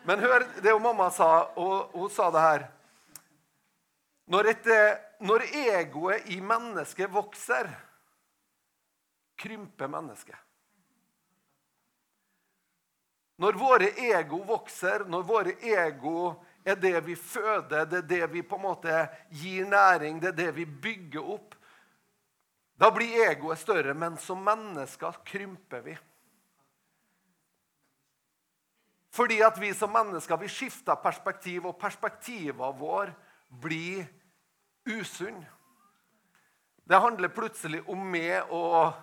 Men 0.07 0.21
hør 0.23 0.45
det 0.61 0.71
jo 0.71 0.79
mamma 0.85 1.09
sa, 1.11 1.49
og 1.59 1.97
hun 1.97 2.13
sa 2.13 2.29
det 2.35 2.45
her. 2.45 2.69
Når, 4.31 4.53
et, 4.53 4.69
når 5.21 5.47
egoet 5.53 6.29
i 6.33 6.41
mennesket 6.41 7.13
vokser, 7.13 7.71
krymper 9.37 9.89
mennesket. 9.93 10.39
Når 13.37 13.59
våre 13.61 13.91
ego 14.01 14.41
vokser, 14.49 15.05
når 15.05 15.25
våre 15.29 15.53
ego 15.61 16.31
er 16.65 16.79
det 16.81 16.95
vi 17.05 17.17
føder, 17.21 17.85
det 17.85 17.99
er 17.99 18.09
det 18.09 18.23
vi 18.33 18.43
på 18.43 18.57
en 18.57 18.65
måte 18.65 19.03
gir 19.29 19.69
næring, 19.69 20.23
det 20.23 20.33
er 20.33 20.39
det 20.39 20.55
vi 20.57 20.65
bygger 20.65 21.33
opp, 21.37 21.57
da 22.77 22.89
blir 22.93 23.29
egoet 23.29 23.61
større. 23.61 23.95
Men 23.97 24.17
som 24.21 24.41
mennesker 24.45 25.21
krymper 25.25 25.85
vi. 25.85 25.97
Fordi 29.17 29.41
at 29.45 29.57
vi 29.61 29.73
som 29.73 29.93
mennesker 29.93 30.37
vi 30.41 30.49
skifter 30.53 30.97
perspektiv, 31.01 31.69
og 31.69 31.79
perspektivet 31.81 32.81
vår 32.81 33.13
blir 33.49 34.05
usunn. 34.87 35.45
Det 36.87 37.03
handler 37.03 37.35
plutselig 37.35 37.83
om 37.91 38.03
meg 38.11 38.53
og 38.55 38.95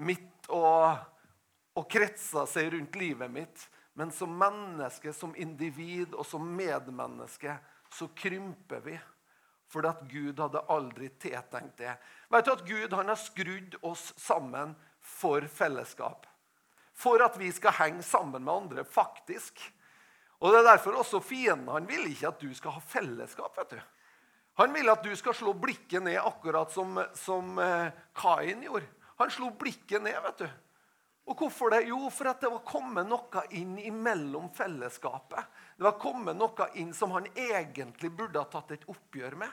mitt 0.00 0.48
og, 0.52 0.96
og 1.76 1.88
kretser 1.92 2.48
seg 2.48 2.72
rundt 2.74 2.96
livet 2.96 3.32
mitt. 3.32 3.66
Men 3.96 4.12
som 4.12 4.32
menneske, 4.36 5.12
som 5.16 5.34
individ 5.36 6.14
og 6.14 6.26
som 6.28 6.44
medmenneske 6.56 7.56
så 7.92 8.08
krymper 8.16 8.82
vi. 8.84 8.96
Fordi 9.72 9.90
at 9.90 10.06
Gud 10.08 10.40
hadde 10.40 10.64
aldri 10.70 11.10
tiltenkt 11.20 11.80
det. 11.80 11.96
Vet 12.30 12.46
du 12.46 12.52
at 12.54 12.66
Gud 12.68 12.96
han 12.96 13.10
har 13.10 13.20
skrudd 13.20 13.76
oss 13.82 14.12
sammen 14.20 14.76
for 15.00 15.44
fellesskap 15.50 16.26
for 16.96 17.20
at 17.24 17.36
vi 17.38 17.50
skal 17.52 17.74
henge 17.76 18.02
sammen 18.02 18.44
med 18.44 18.54
andre, 18.54 18.84
faktisk. 18.84 19.60
Og 20.40 20.52
Det 20.52 20.58
er 20.58 20.70
derfor 20.70 20.96
også 21.00 21.20
fienden 21.20 21.68
han 21.68 21.88
vil 21.88 22.08
ikke 22.10 22.28
at 22.28 22.40
du 22.40 22.54
skal 22.54 22.76
ha 22.76 22.80
fellesskap. 22.80 23.56
vet 23.58 23.70
du. 23.70 23.80
Han 24.56 24.72
vil 24.72 24.88
at 24.88 25.04
du 25.04 25.12
skal 25.16 25.34
slå 25.36 25.52
blikket 25.60 26.02
ned, 26.02 26.16
akkurat 26.16 26.72
som, 26.72 26.96
som 27.14 27.58
eh, 27.60 27.90
Kain 28.16 28.62
gjorde. 28.64 28.88
Han 29.20 29.32
slo 29.32 29.50
blikket 29.58 30.02
ned. 30.02 30.16
vet 30.22 30.38
du. 30.44 30.48
Og 31.26 31.40
hvorfor 31.42 31.72
det? 31.74 31.82
Jo, 31.90 32.06
for 32.14 32.30
at 32.30 32.40
det 32.40 32.52
var 32.52 32.62
kommet 32.64 33.08
noe 33.08 33.42
inn 33.58 33.74
imellom 33.82 34.46
fellesskapet. 34.54 35.48
Det 35.76 35.84
var 35.84 35.98
kommet 36.00 36.38
noe 36.38 36.68
inn 36.78 36.92
som 36.94 37.12
han 37.16 37.26
egentlig 37.34 38.12
burde 38.14 38.40
ha 38.40 38.48
tatt 38.48 38.76
et 38.76 38.86
oppgjør 38.88 39.36
med. 39.42 39.50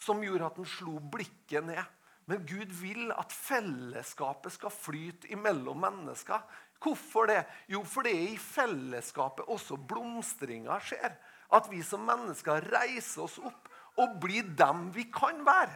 Som 0.00 0.24
gjorde 0.24 0.48
at 0.48 0.58
han 0.58 0.70
slo 0.70 0.96
blikket 1.12 1.68
ned. 1.68 1.84
Men 2.26 2.42
Gud 2.48 2.72
vil 2.80 3.12
at 3.14 3.30
fellesskapet 3.30 4.56
skal 4.56 4.74
flyte 4.74 5.30
imellom 5.30 5.78
mennesker. 5.84 6.42
Hvorfor 6.82 7.28
det? 7.30 7.44
Jo, 7.70 7.84
for 7.86 8.02
det 8.02 8.16
er 8.16 8.32
i 8.32 8.40
fellesskapet 8.40 9.46
også 9.52 9.78
blomstringa 9.78 10.80
skjer. 10.82 11.14
At 11.54 11.68
vi 11.70 11.84
som 11.86 12.02
mennesker 12.08 12.66
reiser 12.72 13.28
oss 13.28 13.38
opp 13.38 13.70
og 13.96 14.18
bli 14.20 14.42
dem 14.58 14.88
vi 14.94 15.06
kan 15.12 15.42
være. 15.46 15.74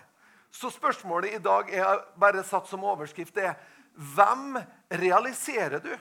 Så 0.51 0.71
spørsmålet 0.75 1.37
i 1.37 1.43
dag 1.43 1.71
er 1.71 2.05
bare 2.19 2.45
satt 2.45 2.69
som 2.69 2.85
overskrift 2.85 3.37
er 3.39 3.55
hvem 3.95 4.59
realiserer 4.91 5.83
du? 5.85 5.93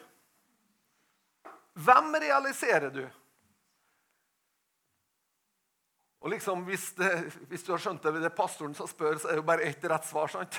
Hvem 1.79 2.15
realiserer 2.21 2.89
du? 2.93 3.03
Og 6.19 6.33
liksom, 6.33 6.65
hvis, 6.67 6.89
det, 6.97 7.09
hvis, 7.47 7.61
du 7.63 7.71
har 7.71 7.79
skjønt 7.79 8.03
det, 8.03 8.11
det 8.19 8.27
er 8.27 8.35
pastoren 8.35 8.73
som 8.75 8.87
spør, 8.89 9.15
så 9.21 9.29
er 9.29 9.37
det 9.37 9.39
jo 9.39 9.45
bare 9.47 9.67
ett 9.69 9.85
rett 9.87 10.07
svar. 10.07 10.27
sant? 10.27 10.57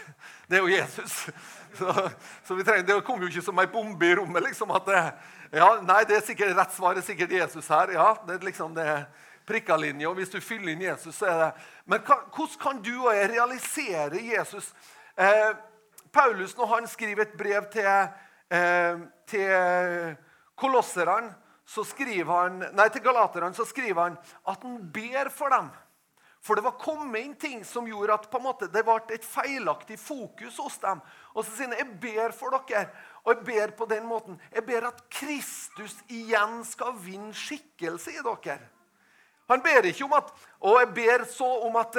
Det 0.49 0.57
er 0.57 0.65
jo 0.65 0.71
Jesus. 0.73 1.17
Så, 1.77 1.93
så 2.47 2.57
trenger, 2.65 2.87
Det 2.89 2.97
kommer 3.05 3.27
jo 3.27 3.33
ikke 3.35 3.45
som 3.45 3.61
ei 3.61 3.69
bombe 3.69 4.09
i 4.09 4.15
rommet. 4.17 4.43
liksom, 4.49 4.73
at 4.73 4.89
det, 4.89 5.03
ja, 5.61 5.69
Nei, 5.85 6.01
det 6.09 6.17
er 6.17 6.25
sikkert 6.25 6.57
rett 6.57 6.73
svar 6.73 6.97
er 6.97 7.05
sikkert 7.05 7.37
Jesus 7.37 7.69
her. 7.69 7.93
ja, 7.93 8.09
Det 8.25 8.39
er 8.39 8.49
liksom 8.49 8.73
det 8.75 8.89
prikkalinje, 9.51 10.09
og 10.09 10.17
Hvis 10.19 10.33
du 10.33 10.41
fyller 10.41 10.73
inn 10.73 10.87
Jesus, 10.87 11.19
så 11.19 11.27
er 11.27 11.43
det 11.43 11.51
Men 11.85 12.07
hvordan 12.07 12.57
kan 12.63 12.83
du 12.83 12.95
og 13.03 13.15
jeg 13.15 13.31
realisere 13.35 14.23
Jesus? 14.23 14.73
Eh, 15.19 15.53
Paulus, 16.13 16.57
når 16.57 16.67
han 16.67 16.89
skriver 16.89 17.23
et 17.27 17.39
brev 17.39 17.69
til, 17.73 18.09
eh, 18.51 18.99
til 19.27 20.17
kolosserne 20.57 21.35
så 21.71 21.85
skriver 21.87 22.33
han, 22.33 22.59
nei, 22.75 22.89
til 22.91 23.05
galaterne 23.05 23.55
så 23.55 23.67
skriver 23.69 24.09
han 24.09 24.19
at 24.51 24.65
han 24.65 24.81
ber 24.91 25.31
for 25.31 25.55
dem. 25.55 25.69
For 26.41 26.57
det 26.57 26.65
var 26.65 26.81
kommet 26.81 27.21
inn 27.21 27.35
ting 27.39 27.61
som 27.69 27.87
gjorde 27.87 28.17
at 28.17 28.39
måte, 28.41 28.71
det 28.73 28.83
ble 28.87 28.97
et 29.13 29.27
feilaktig 29.29 29.99
fokus 30.01 30.57
hos 30.59 30.79
dem. 30.81 31.03
Og 31.35 31.45
så 31.45 31.53
sier 31.53 31.69
han 31.69 31.77
jeg 31.77 31.99
ber 32.01 32.35
for 32.35 32.57
dere, 32.57 32.89
og 33.23 33.35
jeg 33.35 33.45
ber 33.45 33.75
på 33.77 33.87
den 33.91 34.09
måten. 34.09 34.41
Jeg 34.55 34.65
ber 34.67 34.89
at 34.89 35.03
Kristus 35.13 35.99
igjen 36.09 36.63
skal 36.67 36.97
vinne 37.05 37.37
skikkelse 37.37 38.17
i 38.17 38.25
dere. 38.25 38.59
Han 39.51 39.63
ber 39.65 39.89
ikke 39.91 40.07
om 40.07 40.15
at 40.19 40.31
og 40.61 40.77
jeg 40.77 40.89
ber 40.95 41.25
så 41.25 41.47
om 41.67 41.77
at, 41.81 41.97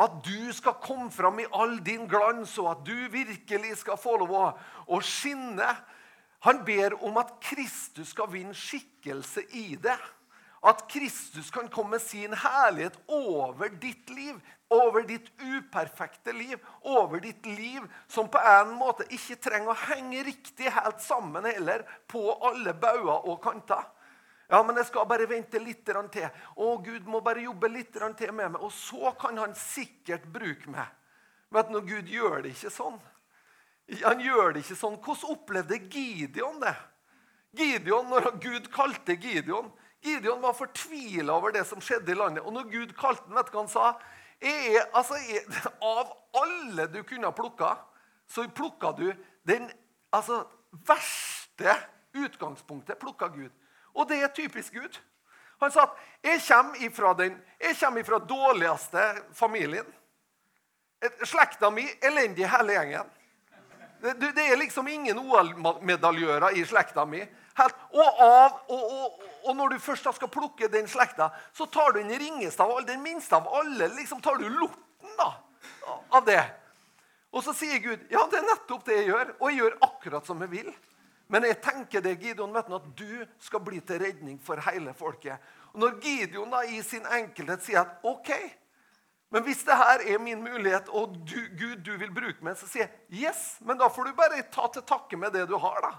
at 0.00 0.18
du 0.22 0.52
skal 0.54 0.76
komme 0.82 1.10
fram 1.10 1.40
i 1.42 1.48
all 1.52 1.80
din 1.82 2.06
glans, 2.08 2.52
og 2.62 2.70
at 2.70 2.84
du 2.86 2.94
virkelig 3.10 3.80
skal 3.80 3.98
få 3.98 4.20
lov 4.20 4.34
å, 4.38 4.44
å 4.86 5.00
skinne. 5.02 5.66
Han 6.46 6.60
ber 6.66 6.94
om 7.02 7.18
at 7.18 7.32
Kristus 7.42 8.12
skal 8.14 8.30
vinne 8.30 8.54
skikkelse 8.54 9.42
i 9.58 9.74
det. 9.82 9.96
At 10.64 10.86
Kristus 10.88 11.50
kan 11.52 11.66
komme 11.68 11.96
med 11.96 12.04
sin 12.04 12.32
herlighet 12.38 12.94
over 13.10 13.68
ditt 13.82 14.08
liv, 14.14 14.38
over 14.72 15.02
ditt 15.04 15.26
uperfekte 15.42 16.32
liv, 16.32 16.62
over 16.80 17.20
ditt 17.20 17.44
liv 17.46 17.82
som 18.08 18.30
på 18.32 18.40
en 18.40 18.72
måte 18.78 19.04
ikke 19.12 19.40
trenger 19.44 19.74
å 19.74 19.82
henge 19.90 20.22
riktig 20.30 20.70
helt 20.72 21.02
sammen 21.04 21.50
heller 21.50 21.84
på 22.08 22.22
alle 22.46 22.72
bauger 22.78 23.28
og 23.28 23.42
kanter. 23.44 23.82
Ja, 24.50 24.60
men 24.62 24.76
jeg 24.76 24.88
skal 24.90 25.06
bare 25.08 25.28
vente 25.28 25.60
litt 25.62 25.84
til. 25.86 26.26
Å, 26.56 26.72
Gud 26.84 27.06
må 27.08 27.20
bare 27.24 27.46
jobbe 27.46 27.70
litt 27.72 27.94
til 27.94 28.32
med 28.32 28.54
meg. 28.54 28.60
Og 28.60 28.72
så 28.72 29.14
kan 29.20 29.38
han 29.40 29.54
sikkert 29.56 30.26
bruke 30.32 30.70
meg. 30.70 30.90
Vet 31.54 31.70
du, 31.70 31.80
Gud 31.80 32.10
gjør 32.10 32.42
det 32.44 32.54
ikke 32.54 32.72
sånn. 32.74 32.98
Han 34.02 34.20
gjør 34.20 34.54
det 34.54 34.64
ikke 34.64 34.76
sånn. 34.80 34.98
Hvordan 35.00 35.36
opplevde 35.36 35.80
Gideon 35.88 36.60
det? 36.60 36.74
Gideon, 37.54 38.10
når 38.10 38.34
Gud 38.42 38.70
kalte 38.74 39.14
Gideon 39.14 39.70
Gideon 40.04 40.40
var 40.40 40.52
fortvila 40.52 41.32
over 41.32 41.52
det 41.54 41.64
som 41.64 41.80
skjedde 41.80 42.12
i 42.12 42.18
landet. 42.18 42.44
Og 42.44 42.52
når 42.52 42.68
Gud 42.68 42.92
kalte 42.98 43.24
ham, 43.24 43.38
vet 43.38 43.48
du 43.48 43.54
hva 43.56 43.62
han 43.62 43.70
sa? 43.72 43.86
Jeg, 44.42 44.82
altså, 44.92 45.16
jeg, 45.24 45.44
av 45.80 46.10
alle 46.36 46.88
du 46.92 47.00
kunne 47.08 47.30
ha 47.30 47.36
plukka, 47.36 47.70
så 48.28 48.44
plukka 48.52 48.92
du 48.98 49.06
den 49.48 49.70
altså, 50.12 50.42
verste 50.84 51.76
utgangspunktet. 52.20 52.98
plukka 53.00 53.30
Gud. 53.32 53.52
Og 53.94 54.08
det 54.08 54.22
er 54.22 54.32
typisk 54.34 54.74
Gud. 54.74 54.98
Han 55.62 55.72
sa 55.72 55.86
at 55.86 55.98
jeg 56.24 56.42
kommer 56.48 56.82
ifra 56.82 57.12
den 57.18 57.36
jeg 57.60 58.00
ifra 58.00 58.18
dårligste 58.18 59.04
familien. 59.32 59.86
Slekta 61.24 61.70
mi 61.70 61.84
elendig 62.02 62.48
hele 62.48 62.72
gjengen. 62.72 63.12
Det, 64.04 64.32
det 64.36 64.44
er 64.44 64.58
liksom 64.60 64.88
ingen 64.88 65.18
OL-medaljører 65.18 66.58
i 66.58 66.64
slekta 66.68 67.06
mi. 67.08 67.22
Og, 67.54 68.20
av, 68.20 68.58
og, 68.68 68.82
og, 68.82 69.22
og, 69.44 69.52
når 69.56 69.74
du 69.74 69.78
først 69.80 70.08
skal 70.16 70.28
plukke 70.28 70.68
den 70.68 70.88
slekta, 70.90 71.30
så 71.54 71.66
tar 71.70 71.94
du 71.94 72.02
den 72.02 72.12
ringeste 72.18 72.64
av 72.64 72.74
alle, 72.74 72.88
den 72.88 73.02
minste 73.02 73.36
av 73.38 73.46
alle. 73.48 73.88
liksom 73.94 74.20
tar 74.20 74.40
du 74.42 74.48
lorten 74.48 75.14
da, 75.16 75.30
av 76.10 76.24
det. 76.26 76.42
Og 77.34 77.44
så 77.46 77.54
sier 77.56 77.80
Gud 77.82 78.02
ja, 78.10 78.26
det 78.30 78.40
er 78.40 78.48
nettopp 78.48 78.84
det 78.86 78.98
jeg 78.98 79.08
gjør, 79.12 79.32
og 79.38 79.48
jeg 79.48 79.60
gjør 79.62 79.78
akkurat 79.88 80.28
som 80.28 80.42
jeg 80.44 80.52
vil. 80.52 80.74
Men 81.34 81.48
jeg 81.48 81.58
tenker 81.64 82.02
det, 82.04 82.12
Gideon, 82.22 82.52
du, 82.54 82.74
at 82.76 82.84
du 82.94 83.24
skal 83.42 83.62
bli 83.66 83.80
til 83.82 83.98
redning 84.04 84.36
for 84.38 84.60
hele 84.68 84.92
folket. 84.94 85.42
Og 85.72 85.80
Når 85.82 85.96
Gideon 86.04 86.52
da 86.54 86.60
i 86.62 86.78
sin 86.86 87.02
enkelhet 87.10 87.64
sier 87.64 87.82
at 87.82 88.04
OK, 88.06 88.30
men 89.34 89.42
hvis 89.42 89.64
det 89.66 89.74
her 89.74 90.04
er 90.14 90.20
min 90.22 90.44
mulighet, 90.44 90.86
og 90.94 91.16
du, 91.26 91.40
Gud, 91.58 91.80
du 91.82 91.96
vil 91.98 92.12
bruke 92.14 92.44
meg, 92.46 92.54
så 92.54 92.68
sier 92.70 92.86
jeg 92.86 93.24
yes, 93.26 93.56
men 93.66 93.80
da 93.80 93.88
får 93.90 94.06
du 94.06 94.14
bare 94.14 94.44
ta 94.54 94.68
til 94.70 94.84
takke 94.86 95.18
med 95.18 95.34
det 95.34 95.48
du 95.50 95.56
har, 95.58 95.80
da. 95.82 95.90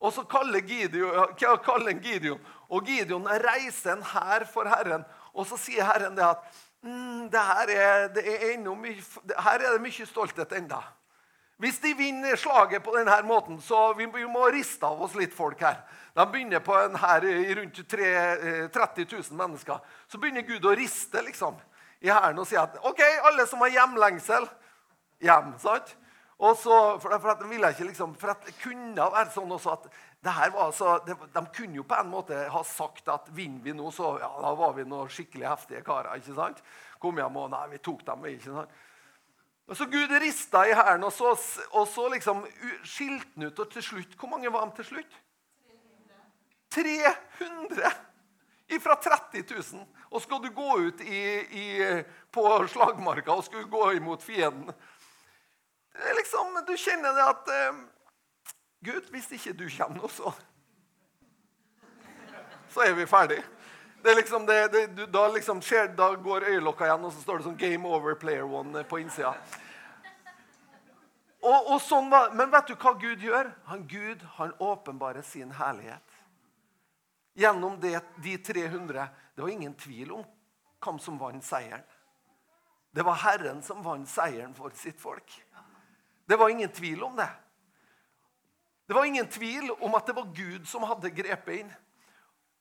Og 0.00 0.14
så 0.16 0.24
kaller 0.30 0.64
Gideon, 0.64 1.34
kaller 1.36 2.00
Gideon 2.00 2.40
og 2.72 2.88
Gideon 2.88 3.28
reiser 3.44 3.98
en 3.98 4.06
hær 4.14 4.46
for 4.48 4.68
Herren. 4.70 5.04
Og 5.36 5.44
så 5.50 5.58
sier 5.60 5.84
Herren 5.84 6.16
det 6.16 6.24
at 6.24 6.40
mm, 6.86 7.26
det 7.32 7.42
her, 7.50 7.74
er, 7.74 8.08
det 8.16 8.24
er 8.32 8.56
mye, 8.64 8.96
her 9.44 9.58
er 9.58 9.76
det 9.76 9.82
mye 9.84 10.08
stolthet 10.08 10.56
enda. 10.56 10.80
Hvis 11.58 11.80
de 11.82 11.90
vinner 11.98 12.38
slaget 12.38 12.84
på 12.86 12.92
denne 12.94 13.16
måten, 13.26 13.56
så 13.60 13.92
vi, 13.98 14.06
vi 14.06 14.26
må 14.30 14.44
riste 14.54 14.86
av 14.86 15.00
oss 15.02 15.16
litt 15.18 15.34
folk 15.34 15.58
her. 15.66 15.80
De 16.14 16.26
begynner 16.30 16.62
på 16.62 16.76
en 16.78 16.94
her 17.02 17.24
i 17.26 17.54
rundt 17.58 17.80
3, 17.90 18.10
30 18.74 19.06
000 19.10 19.38
mennesker. 19.40 19.80
Så 20.06 20.20
begynner 20.22 20.46
Gud 20.46 20.68
å 20.70 20.76
riste 20.78 21.22
liksom, 21.26 21.58
i 21.98 22.12
hæren 22.12 22.38
og 22.38 22.46
si 22.46 22.58
at 22.58 22.78
OK, 22.86 23.02
alle 23.26 23.46
som 23.50 23.64
har 23.66 23.74
hjemlengsel, 23.74 24.46
hjem. 25.26 25.56
sant? 25.58 25.96
Og 26.38 26.54
så, 26.54 26.74
for, 27.02 27.18
for, 27.18 27.32
at 27.32 27.42
de 27.42 27.58
ikke 27.58 27.88
liksom, 27.88 28.14
for 28.14 28.30
at 28.30 28.44
det 28.46 28.54
kunne 28.62 29.08
være 29.10 29.32
sånn 29.34 29.50
også 29.56 29.74
at 29.74 29.88
var 30.22 30.68
altså, 30.68 30.98
det, 31.06 31.16
De 31.34 31.42
kunne 31.54 31.78
jo 31.78 31.84
på 31.86 31.98
en 31.98 32.10
måte 32.10 32.38
ha 32.50 32.62
sagt 32.66 33.10
at 33.10 33.26
vinner 33.34 33.62
vi 33.62 33.74
nå, 33.74 33.90
så 33.94 34.16
ja, 34.22 34.30
da 34.42 34.52
var 34.54 34.76
vi 34.76 34.86
noen 34.86 35.10
skikkelig 35.10 35.48
heftige 35.48 35.82
karer. 35.86 36.14
ikke 36.18 36.34
sant? 36.38 36.62
Kom 37.02 37.18
hjem 37.18 37.38
og 37.42 37.50
Nei, 37.50 37.64
vi 37.74 37.82
tok 37.82 38.06
dem. 38.06 38.26
ikke 38.30 38.54
sant? 38.54 38.78
Og 39.68 39.76
Så 39.76 39.86
Gud 39.86 40.10
rista 40.20 40.64
i 40.64 40.72
hæren, 40.72 41.04
og, 41.04 41.12
så, 41.12 41.34
og 41.70 41.88
så 41.88 42.08
liksom 42.08 42.46
skilte 42.84 43.28
han 43.36 43.50
ut. 43.50 43.58
Og 43.58 43.72
til 43.72 43.82
slutt 43.82 44.14
Hvor 44.16 44.28
mange 44.28 44.52
var 44.52 44.64
de 44.66 44.76
til 44.76 44.84
slutt? 44.94 45.18
300! 46.72 47.14
300 47.38 48.80
Fra 48.80 48.94
30 48.94 49.44
000. 49.74 49.86
Og 50.10 50.22
skal 50.22 50.40
du 50.44 50.48
gå 50.52 50.78
ut 50.78 51.00
i, 51.00 51.20
i, 51.40 51.66
på 52.32 52.44
slagmarka 52.68 53.32
og 53.32 53.44
skulle 53.44 53.68
gå 53.68 53.90
imot 54.00 54.22
fienden 54.22 54.72
liksom, 56.16 56.64
Du 56.66 56.76
kjenner 56.76 57.16
det 57.16 57.24
at 57.26 57.50
eh, 57.52 57.78
Gud, 58.84 59.10
hvis 59.10 59.30
ikke 59.34 59.56
du 59.58 59.66
kommer 59.76 60.02
nå, 60.02 60.08
så 60.08 60.32
Så 62.68 62.84
er 62.84 62.92
vi 62.92 63.06
ferdig. 63.06 63.40
Liksom 64.02 64.46
det, 64.46 64.68
det, 64.68 65.06
da, 65.06 65.28
liksom 65.28 65.62
skjer, 65.62 65.88
da 65.88 66.12
går 66.14 66.46
øyelokka 66.48 66.86
igjen, 66.86 67.04
og 67.04 67.12
så 67.12 67.22
står 67.22 67.38
det 67.38 67.44
sånn 67.48 67.58
'Game 67.58 67.88
over 67.88 68.14
player 68.14 68.46
one' 68.46 68.84
på 68.86 69.00
innsida. 69.02 69.34
Og, 71.42 71.72
og 71.72 71.80
sånn 71.82 72.10
var, 72.10 72.32
men 72.34 72.50
vet 72.50 72.66
du 72.66 72.74
hva 72.74 72.92
Gud 72.98 73.22
gjør? 73.22 73.50
Han, 73.70 73.86
Gud 73.88 74.22
han 74.38 74.52
åpenbarer 74.58 75.22
sin 75.22 75.50
herlighet. 75.54 76.16
Gjennom 77.38 77.80
det, 77.80 78.00
de 78.22 78.38
300 78.38 79.08
Det 79.36 79.42
var 79.42 79.48
ingen 79.48 79.74
tvil 79.74 80.12
om 80.12 80.24
hvem 80.82 80.98
som 80.98 81.18
vant 81.18 81.44
seieren. 81.44 81.84
Det 82.90 83.04
var 83.06 83.14
Herren 83.22 83.62
som 83.62 83.82
vant 83.84 84.08
seieren 84.10 84.54
for 84.54 84.74
sitt 84.74 84.98
folk. 85.00 85.44
Det 86.26 86.36
var 86.36 86.50
ingen 86.50 86.68
tvil 86.68 87.02
om 87.02 87.16
det. 87.16 87.28
Det 88.88 88.94
var 88.94 89.04
ingen 89.04 89.28
tvil 89.28 89.70
om 89.70 89.94
at 89.94 90.06
det 90.06 90.16
var 90.16 90.32
Gud 90.34 90.66
som 90.66 90.82
hadde 90.82 91.12
grepet 91.14 91.60
inn. 91.60 91.70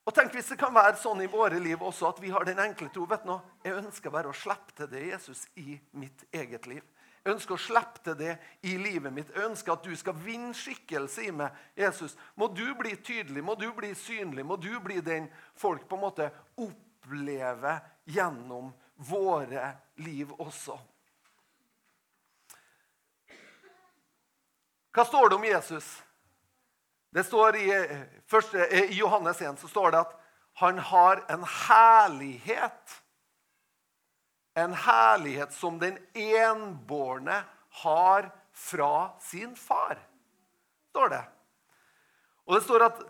Og 0.08 0.16
tenk 0.16 0.32
hvis 0.38 0.54
det 0.54 0.56
kan 0.60 0.72
være 0.72 0.96
sånn 1.02 1.20
i 1.26 1.28
våre 1.28 1.60
liv 1.60 1.82
også 1.84 2.14
at 2.14 2.20
vi 2.24 2.30
har 2.32 2.46
den 2.48 2.62
enkle 2.64 2.88
tro. 2.96 3.04
vet 3.06 3.26
du 3.26 3.34
noe? 3.34 3.42
Jeg 3.66 3.76
ønsker 3.76 4.14
bare 4.14 4.32
å 4.32 4.36
slippe 4.36 4.72
til 4.78 4.88
det 4.88 5.02
Jesus 5.10 5.42
i 5.60 5.76
mitt 5.92 6.24
eget 6.32 6.68
liv. 6.72 6.86
Jeg 7.26 7.34
ønsker 7.34 7.58
å 7.58 7.60
slippe 7.60 8.00
til 8.06 8.16
det 8.16 8.38
i 8.64 8.78
livet 8.80 9.12
mitt. 9.12 9.34
Jeg 9.36 9.50
ønsker 9.50 9.74
at 9.74 9.84
du 9.84 9.92
skal 10.00 10.16
vinne 10.16 10.54
skikkelse 10.56 11.28
i 11.28 11.34
meg. 11.36 11.52
Jesus, 11.76 12.16
må 12.40 12.48
du 12.48 12.64
bli 12.80 12.96
tydelig, 12.96 13.44
må 13.44 13.58
du 13.60 13.68
bli 13.76 13.92
synlig, 14.00 14.48
må 14.48 14.56
du 14.56 14.72
bli 14.80 15.02
den 15.04 15.28
folk 15.60 15.84
på 15.90 16.00
en 16.00 16.06
måte 16.06 16.30
opplever 16.56 17.84
gjennom 18.08 18.72
våre 18.96 19.74
liv 20.00 20.32
også. 20.40 20.80
Hva 24.96 25.04
står 25.04 25.28
det 25.30 25.36
om 25.36 25.52
Jesus? 25.52 25.98
Det 27.18 27.24
står 27.24 27.56
i, 27.56 27.70
eh, 27.74 28.02
første, 28.28 28.68
eh, 28.68 28.92
I 28.92 28.94
Johannes 28.94 29.42
1 29.42 29.60
så 29.60 29.68
står 29.68 29.92
det 29.92 30.00
at 30.00 30.12
han 30.54 30.78
har 30.78 31.24
en 31.30 31.44
herlighet. 31.44 33.02
En 34.56 34.74
herlighet 34.74 35.54
som 35.54 35.80
den 35.80 35.98
enbårne 36.14 37.40
har 37.82 38.30
fra 38.54 39.20
sin 39.22 39.56
far, 39.56 39.98
står 40.90 41.10
det. 41.10 41.24
Og 42.46 42.56
det 42.56 42.64
står 42.64 42.86
at 42.86 43.04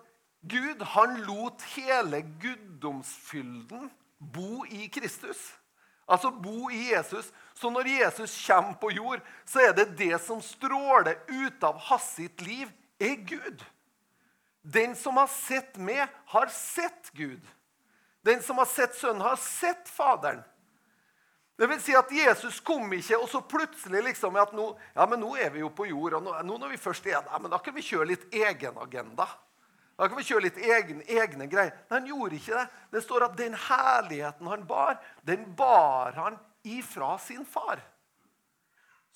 Gud 0.48 0.82
han 0.82 1.22
lot 1.28 1.62
hele 1.76 2.24
guddomsfylden 2.40 3.92
bo 4.20 4.66
i 4.66 4.88
Kristus. 4.88 5.56
Altså 6.08 6.32
bo 6.32 6.70
i 6.70 6.94
Jesus. 6.94 7.34
Så 7.54 7.70
når 7.70 7.88
Jesus 8.00 8.48
kommer 8.48 8.74
på 8.74 8.90
jord, 8.90 9.20
så 9.46 9.68
er 9.68 9.74
det 9.74 9.98
det 9.98 10.22
som 10.22 10.42
stråler 10.42 11.20
ut 11.28 11.64
av 11.64 11.80
hans 11.90 12.14
sitt 12.16 12.42
liv, 12.42 12.72
er 13.00 13.16
Gud. 13.28 13.68
Den 14.68 14.96
som 15.00 15.18
har 15.18 15.30
sett 15.32 15.78
meg, 15.80 16.10
har 16.26 16.50
sett 16.52 17.12
Gud. 17.16 17.44
Den 18.26 18.42
som 18.44 18.58
har 18.60 18.68
sett 18.68 18.96
Sønnen, 18.96 19.24
har 19.24 19.40
sett 19.40 19.88
Faderen. 19.90 20.44
Det 21.58 21.70
vil 21.72 21.80
si 21.82 21.96
at 21.96 22.12
Jesus 22.12 22.60
kom 22.62 22.92
ikke, 22.94 23.18
og 23.18 23.30
så 23.32 23.40
plutselig 23.42 24.04
liksom 24.12 24.36
at 24.38 24.52
nå, 24.54 24.68
ja, 24.94 25.06
men 25.10 25.24
nå 25.24 25.32
er 25.40 25.50
vi 25.56 25.64
jo 25.64 25.72
på 25.74 25.88
jord. 25.90 26.20
og 26.20 26.26
nå, 26.26 26.36
nå 26.46 26.58
når 26.60 26.76
vi 26.76 26.82
først 26.82 27.08
er 27.08 27.24
der, 27.24 27.40
men 27.40 27.52
Da 27.52 27.58
kan 27.64 27.74
vi 27.74 27.86
kjøre 27.86 28.12
litt 28.12 28.28
egen 28.34 28.78
agenda. 28.78 29.26
Da 29.98 30.06
kan 30.06 30.20
vi 30.20 30.28
kjøre 30.28 30.46
litt 30.46 30.60
egen, 30.62 31.00
egne 31.08 31.48
greier. 31.50 31.74
Men 31.88 32.02
han 32.02 32.10
gjorde 32.12 32.38
ikke 32.38 32.60
det. 32.60 32.68
Det 32.92 33.02
står 33.02 33.26
at 33.26 33.38
den 33.40 33.56
herligheten 33.58 34.52
han 34.52 34.68
bar, 34.68 35.00
den 35.26 35.48
bar 35.58 36.14
han 36.20 36.38
ifra 36.68 37.16
sin 37.18 37.46
far. 37.46 37.82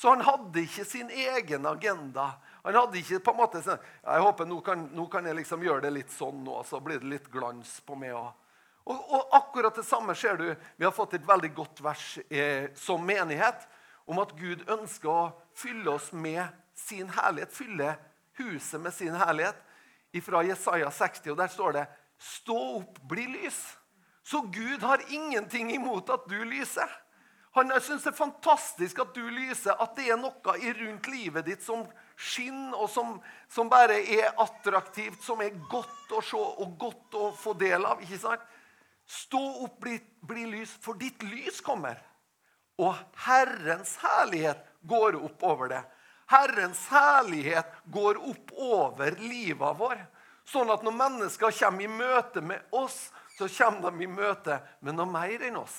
Så 0.02 0.10
han 0.10 0.26
hadde 0.26 0.64
ikke 0.64 0.88
sin 0.88 1.12
egen 1.14 1.68
agenda. 1.70 2.32
Han 2.64 2.76
hadde 2.76 3.00
ikke 3.00 3.20
på 3.26 3.34
en 3.34 3.40
måte 3.40 3.62
sånn 3.66 3.82
Jeg 4.04 4.24
håper 4.26 4.46
nå 4.50 4.60
kan, 4.66 4.84
nå 4.94 5.08
kan 5.12 5.26
jeg 5.26 5.40
liksom 5.40 5.64
gjøre 5.66 5.86
det 5.88 5.94
litt 5.96 6.14
sånn 6.14 6.44
nå, 6.46 6.60
så 6.68 6.80
blir 6.84 7.02
det 7.02 7.10
litt 7.10 7.30
glans 7.34 7.80
på 7.86 7.98
meg 7.98 8.14
Og, 8.18 8.30
Og, 8.84 9.00
og, 9.00 9.28
akkurat 9.38 9.76
det 9.78 9.86
samme 9.86 10.16
ser 10.18 10.38
du. 10.38 10.48
Vi 10.78 10.86
har 10.86 10.94
fått 10.96 11.14
et 11.14 11.28
veldig 11.28 11.52
godt 11.54 11.82
vers 11.86 12.06
eh, 12.30 12.72
som 12.76 13.04
menighet 13.06 13.68
om 14.10 14.20
at 14.24 14.34
Gud 14.38 14.64
ønsker 14.70 15.10
å 15.10 15.28
fylle 15.54 15.94
oss 15.94 16.10
med 16.12 16.48
sin 16.76 17.12
herlighet. 17.14 17.54
Fylle 17.54 17.94
huset 18.42 18.82
med 18.82 18.94
sin 18.94 19.16
herlighet. 19.16 19.60
Fra 20.26 20.42
Jesaja 20.44 20.90
60, 20.92 21.32
og 21.32 21.38
der 21.38 21.48
står 21.48 21.72
det 21.78 21.86
'Stå 22.18 22.58
opp, 22.78 23.00
bli 23.10 23.26
lys'. 23.26 23.78
Så 24.24 24.42
Gud 24.42 24.82
har 24.82 25.02
ingenting 25.10 25.72
imot 25.72 26.10
at 26.10 26.30
du 26.30 26.44
lyser. 26.44 26.90
Han 27.52 27.72
syns 27.82 28.04
det 28.04 28.14
er 28.14 28.16
fantastisk 28.16 29.00
at 29.00 29.16
du 29.16 29.24
lyser, 29.30 29.76
at 29.76 29.96
det 29.96 30.08
er 30.12 30.20
noe 30.20 30.54
rundt 30.78 31.08
livet 31.08 31.46
ditt 31.46 31.64
som 31.64 31.84
skinner, 32.16 32.78
og 32.78 32.90
som, 32.90 33.16
som, 33.52 33.70
bare 33.70 34.00
er 34.02 34.32
attraktivt, 34.42 35.22
som 35.24 35.42
er 35.44 35.56
godt 35.72 36.16
å 36.16 36.22
se 36.26 36.40
og 36.40 36.76
godt 36.80 37.18
å 37.20 37.32
få 37.38 37.56
del 37.60 37.86
av. 37.88 38.02
ikke 38.04 38.20
sant? 38.22 38.44
Stå 39.12 39.42
opp, 39.66 39.80
bli, 39.84 39.98
bli 40.24 40.46
lys, 40.54 40.72
for 40.82 41.00
ditt 41.00 41.24
lys 41.28 41.60
kommer. 41.66 42.00
Og 42.82 42.96
Herrens 43.26 43.98
herlighet 44.02 44.64
går 44.88 45.18
opp 45.20 45.44
over 45.44 45.72
det. 45.74 45.82
Herrens 46.32 46.86
herlighet 46.88 47.74
går 47.92 48.22
opp 48.32 48.54
over 48.56 49.18
livet 49.20 49.78
vår. 49.78 50.00
Sånn 50.48 50.72
at 50.72 50.84
når 50.84 50.96
mennesker 50.96 51.54
kommer 51.60 51.86
i 51.86 51.92
møte 51.92 52.44
med 52.44 52.72
oss, 52.76 53.10
så 53.38 53.50
kommer 53.52 53.92
de 53.92 54.06
i 54.06 54.12
møte 54.12 54.62
med 54.80 54.96
noe 54.96 55.10
mer 55.12 55.44
enn 55.48 55.60
oss. 55.60 55.76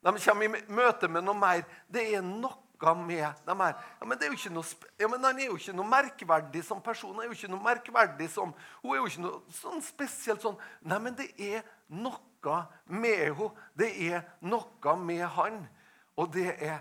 De 0.00 0.12
kommer 0.16 0.46
i 0.46 0.62
møte 0.72 1.08
med 1.08 1.24
noe 1.24 1.36
mer. 1.36 1.64
Det 1.88 2.06
er 2.14 2.24
noe 2.24 2.56
med 2.80 3.34
dem 3.46 3.60
her. 3.60 3.74
Ja, 4.00 4.06
men, 4.06 4.18
noe, 4.54 4.64
ja, 4.98 5.08
men 5.08 5.24
Han 5.24 5.38
er 5.38 5.46
jo 5.46 5.56
ikke 5.56 5.76
noe 5.76 5.88
merkverdig 5.88 6.64
som 6.64 6.80
person. 6.82 7.14
Han 7.14 7.24
er 7.24 7.30
jo 7.30 7.36
ikke 7.36 7.52
noe 7.52 7.64
merkverdig 7.64 8.30
som, 8.30 8.54
Hun 8.82 8.94
er 8.94 9.02
jo 9.02 9.06
ikke 9.06 9.24
noe 9.26 9.40
sånn 9.52 9.82
spesielt 9.84 10.42
sånn 10.42 10.58
Nei, 10.82 10.98
men 10.98 11.14
det 11.18 11.30
er 11.36 11.62
noe 11.88 12.64
med 12.86 13.20
henne. 13.36 13.50
Det 13.76 13.90
er 14.08 14.24
noe 14.40 14.96
med 14.96 15.26
han. 15.36 15.62
Og 16.16 16.32
det 16.32 16.56
er 16.56 16.80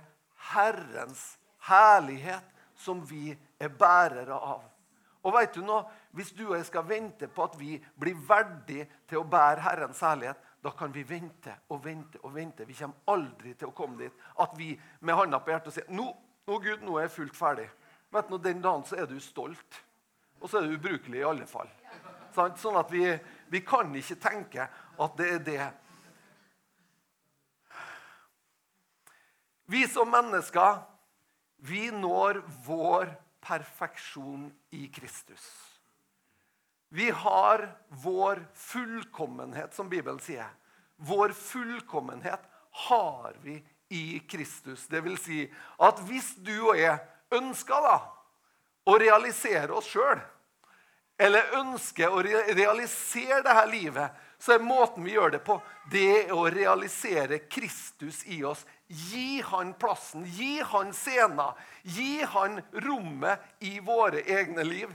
Herrens 0.54 1.38
herlighet 1.68 2.48
som 2.80 3.02
vi 3.06 3.36
er 3.60 3.70
bærere 3.70 4.36
av. 4.36 4.64
Og 5.24 5.36
vet 5.36 5.54
du 5.54 5.62
nå, 5.62 5.84
Hvis 6.12 6.32
du 6.34 6.48
og 6.48 6.56
jeg 6.56 6.66
skal 6.66 6.88
vente 6.88 7.28
på 7.30 7.44
at 7.44 7.54
vi 7.60 7.76
blir 8.00 8.16
verdig 8.28 8.88
til 9.08 9.20
å 9.20 9.28
bære 9.30 9.62
Herrens 9.62 10.00
herlighet, 10.02 10.40
da 10.62 10.72
kan 10.76 10.92
vi 10.92 11.04
vente 11.08 11.54
og 11.72 11.84
vente 11.86 12.20
og 12.24 12.34
vente. 12.36 12.66
Vi 12.68 12.76
kommer 12.76 13.14
aldri 13.14 13.54
til 13.56 13.70
å 13.70 13.76
komme 13.76 14.02
dit 14.02 14.26
at 14.44 14.56
vi 14.60 14.74
med 15.00 15.16
handa 15.16 15.40
på 15.40 15.54
hjertet 15.54 15.78
sier 15.78 15.92
nå, 15.94 16.08
nå, 16.50 16.58
Gud, 16.60 16.84
nå 16.84 16.98
er 16.98 17.08
jeg 17.08 17.16
fullt 17.16 17.38
ferdig. 17.38 17.70
Vet 18.12 18.32
du, 18.32 18.38
Den 18.38 18.62
dagen 18.62 18.84
så 18.86 18.98
er 19.00 19.08
du 19.08 19.20
stolt, 19.22 19.84
og 20.42 20.50
så 20.50 20.60
er 20.60 20.68
du 20.68 20.76
ubrukelig 20.76 21.22
i 21.22 21.28
alle 21.28 21.48
fall. 21.48 21.70
Sånn 22.34 22.78
at 22.80 22.92
vi, 22.92 23.06
vi 23.52 23.62
kan 23.66 23.94
ikke 23.96 24.20
tenke 24.22 24.68
at 25.00 25.18
det 25.18 25.30
er 25.36 25.46
det. 25.46 25.70
Vi 29.70 29.86
som 29.88 30.10
mennesker, 30.10 30.82
vi 31.62 31.90
når 31.94 32.42
vår 32.66 33.12
perfeksjon 33.46 34.48
i 34.74 34.88
Kristus. 34.94 35.69
Vi 36.90 37.10
har 37.12 37.70
vår 37.90 38.48
fullkommenhet, 38.54 39.74
som 39.74 39.90
Bibelen 39.90 40.20
sier. 40.20 40.50
Vår 40.96 41.30
fullkommenhet 41.30 42.42
har 42.88 43.36
vi 43.42 43.64
i 43.90 44.20
Kristus. 44.20 44.88
Det 44.88 45.02
vil 45.02 45.18
si 45.18 45.44
at 45.78 46.02
hvis 46.10 46.34
du 46.42 46.56
og 46.72 46.78
jeg 46.78 46.98
ønsker 47.34 47.86
da, 47.86 47.98
å 48.90 48.98
realisere 48.98 49.74
oss 49.78 49.90
sjøl, 49.90 50.22
eller 51.20 51.54
ønsker 51.60 52.10
å 52.10 52.24
realisere 52.24 53.44
dette 53.44 53.66
livet, 53.70 54.26
så 54.40 54.56
er 54.56 54.64
måten 54.64 55.04
vi 55.04 55.18
gjør 55.18 55.34
det 55.36 55.42
på, 55.44 55.58
det 55.92 56.32
å 56.32 56.46
realisere 56.50 57.42
Kristus 57.52 58.24
i 58.32 58.40
oss. 58.48 58.64
Gi 58.88 59.42
han 59.46 59.74
plassen, 59.78 60.24
gi 60.26 60.62
han 60.64 60.94
scenen, 60.96 61.60
gi 61.84 62.24
han 62.24 62.62
rommet 62.86 63.44
i 63.68 63.78
våre 63.84 64.24
egne 64.24 64.64
liv. 64.64 64.94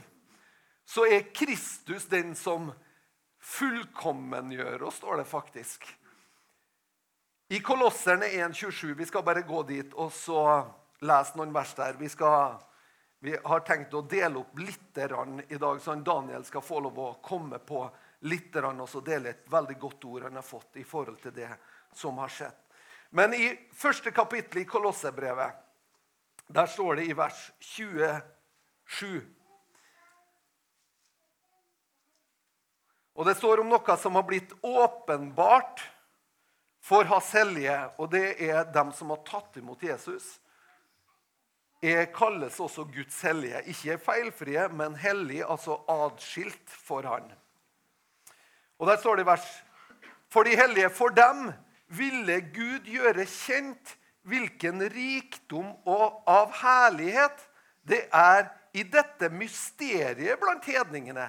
Så 0.84 1.06
er 1.06 1.28
Kristus 1.34 2.06
den 2.10 2.34
som 2.36 2.72
fullkommengjør 3.44 4.82
oss, 4.88 5.00
står 5.00 5.16
det 5.22 5.28
faktisk. 5.28 5.86
I 7.48 7.60
Kolosserne 7.60 8.26
1,27 8.26 8.94
Vi 8.94 9.06
skal 9.06 9.22
bare 9.22 9.44
gå 9.44 9.62
dit 9.68 9.92
og 9.94 10.12
så 10.12 10.40
lese 11.04 11.36
noen 11.36 11.52
vers 11.52 11.74
der. 11.76 11.98
Vi, 12.00 12.08
skal, 12.08 12.56
vi 13.20 13.36
har 13.36 13.64
tenkt 13.68 13.94
å 13.94 14.04
dele 14.08 14.40
opp 14.40 14.58
litt 14.58 14.96
i 14.96 15.58
dag, 15.58 15.80
så 15.80 15.94
Daniel 15.94 16.44
skal 16.44 16.64
få 16.64 16.80
lov 16.80 16.98
å 16.98 17.12
komme 17.22 17.60
på 17.60 17.84
litt 18.24 18.56
og 18.56 18.88
så 18.88 19.00
dele 19.04 19.30
et 19.30 19.48
veldig 19.52 19.76
godt 19.78 20.04
ord 20.08 20.22
han 20.22 20.36
har 20.40 20.46
fått 20.46 20.76
i 20.80 20.84
forhold 20.84 21.20
til 21.20 21.34
det 21.36 21.50
som 21.92 22.18
har 22.18 22.32
skjedd. 22.32 22.56
Men 23.10 23.34
i 23.34 23.52
første 23.76 24.10
kapittel 24.10 24.62
i 24.62 24.66
Kolossebrevet, 24.66 25.52
der 26.48 26.66
står 26.66 26.96
det 26.96 27.04
i 27.08 27.16
vers 27.16 27.50
27 27.60 29.20
Og 33.14 33.26
det 33.28 33.36
står 33.38 33.62
om 33.62 33.70
noe 33.70 33.96
som 34.00 34.16
har 34.18 34.26
blitt 34.26 34.52
åpenbart 34.62 35.82
for 36.84 37.06
hans 37.08 37.30
hellige, 37.32 37.76
og 37.98 38.10
det 38.12 38.34
er 38.42 38.66
dem 38.74 38.90
som 38.92 39.12
har 39.14 39.22
tatt 39.26 39.56
imot 39.60 39.82
Jesus, 39.86 40.34
er, 41.84 42.06
kalles 42.16 42.56
også 42.60 42.86
Guds 42.88 43.16
hellige. 43.24 43.60
Ikke 43.68 43.98
feilfrie, 44.00 44.68
men 44.72 44.96
hellig, 44.96 45.42
altså 45.44 45.78
adskilt 45.90 46.72
for 46.72 47.04
han. 47.08 47.26
Og 48.80 48.88
Der 48.88 48.96
står 48.96 49.16
det 49.16 49.24
i 49.24 49.26
vers 49.28 49.50
For 50.32 50.42
de 50.42 50.56
hellige, 50.56 50.90
for 50.90 51.08
dem 51.14 51.52
ville 51.86 52.40
Gud 52.40 52.88
gjøre 52.90 53.26
kjent 53.28 53.94
hvilken 54.26 54.82
rikdom 54.90 55.68
og 55.86 56.24
av 56.26 56.50
herlighet 56.58 57.44
det 57.86 58.00
er 58.10 58.48
i 58.74 58.82
dette 58.82 59.28
mysteriet 59.30 60.40
blant 60.40 60.64
hedningene. 60.64 61.28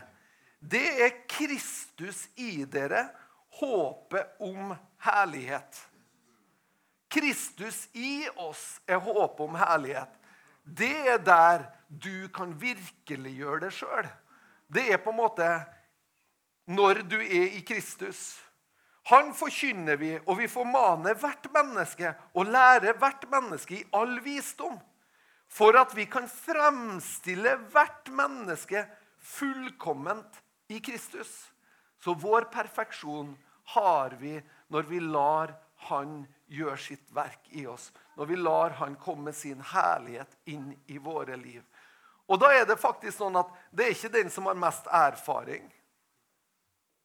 Det 0.60 0.88
er 1.06 1.18
Kristus 1.30 2.28
i 2.36 2.66
dere, 2.66 3.08
håpet 3.60 4.42
om 4.44 4.74
herlighet. 5.06 5.82
Kristus 7.12 7.86
i 7.94 8.28
oss 8.36 8.82
er 8.88 9.00
håpet 9.00 9.44
om 9.46 9.56
herlighet. 9.56 10.12
Det 10.66 10.96
er 11.14 11.22
der 11.22 11.68
du 11.88 12.28
kan 12.34 12.56
virkeliggjøre 12.60 13.68
det 13.68 13.74
sjøl. 13.78 14.08
Det 14.68 14.88
er 14.92 15.00
på 15.00 15.14
en 15.14 15.22
måte 15.22 15.50
når 16.66 17.06
du 17.06 17.20
er 17.22 17.54
i 17.56 17.62
Kristus. 17.66 18.34
Han 19.12 19.36
forkynner 19.38 20.00
vi, 20.02 20.16
og 20.26 20.40
vi 20.40 20.48
formaner 20.50 21.14
hvert 21.22 21.46
menneske 21.54 22.10
og 22.34 22.50
lærer 22.50 22.98
hvert 22.98 23.28
menneske 23.30 23.78
i 23.78 23.84
all 23.94 24.18
visdom. 24.26 24.80
For 25.48 25.78
at 25.78 25.94
vi 25.96 26.08
kan 26.10 26.26
fremstille 26.26 27.54
hvert 27.70 28.10
menneske 28.10 28.82
fullkomment 29.22 30.42
i 30.68 30.80
Kristus. 30.80 31.52
Så 32.04 32.14
vår 32.14 32.48
perfeksjon 32.54 33.36
har 33.76 34.18
vi 34.20 34.40
når 34.68 34.84
vi 34.90 35.00
lar 35.00 35.56
Han 35.90 36.24
gjøre 36.48 36.78
sitt 36.80 37.10
verk 37.14 37.50
i 37.52 37.66
oss. 37.68 37.92
Når 38.16 38.26
vi 38.26 38.36
lar 38.36 38.78
Han 38.80 38.96
komme 38.96 39.34
sin 39.34 39.62
herlighet 39.62 40.38
inn 40.46 40.72
i 40.88 40.98
våre 40.98 41.36
liv. 41.36 41.64
Og 42.26 42.40
da 42.42 42.52
er 42.56 42.66
det 42.66 42.80
faktisk 42.82 43.20
sånn 43.20 43.36
at 43.38 43.52
det 43.72 43.86
er 43.86 43.94
ikke 43.94 44.14
den 44.16 44.32
som 44.34 44.48
har 44.50 44.58
mest 44.58 44.88
erfaring, 44.90 45.68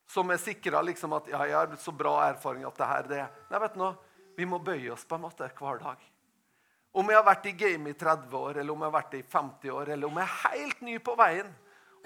som 0.09 0.31
er 0.33 0.41
sikra 0.41 0.81
liksom 0.83 1.13
at 1.19 1.29
ja, 1.31 1.43
jeg 1.47 1.57
har 1.59 1.75
så 1.79 1.93
bra 1.95 2.15
erfaring 2.31 2.65
at 2.67 2.79
det 2.79 2.89
her 2.89 3.11
det 3.11 3.19
er'. 3.21 3.35
Nei, 3.51 3.61
vet 3.61 3.75
du 3.75 3.83
noe? 3.83 3.97
Vi 4.37 4.47
må 4.49 4.59
bøye 4.59 4.93
oss 4.93 5.05
på 5.05 5.15
en 5.15 5.27
måte 5.27 5.51
hver 5.59 5.79
dag. 5.79 5.99
Om 6.93 7.11
jeg 7.11 7.17
har 7.17 7.27
vært 7.27 7.47
i 7.47 7.53
game 7.53 7.91
i 7.91 7.95
30 7.95 8.37
år, 8.37 8.57
eller 8.59 8.73
om 8.73 8.81
jeg 8.81 8.91
har 8.91 9.03
vært 9.03 9.15
i 9.15 9.23
50 9.23 9.71
år, 9.71 9.89
eller 9.95 10.07
om 10.09 10.17
jeg 10.19 10.27
er 10.27 10.51
helt 10.51 10.81
ny 10.81 10.97
på 10.99 11.15
veien, 11.15 11.53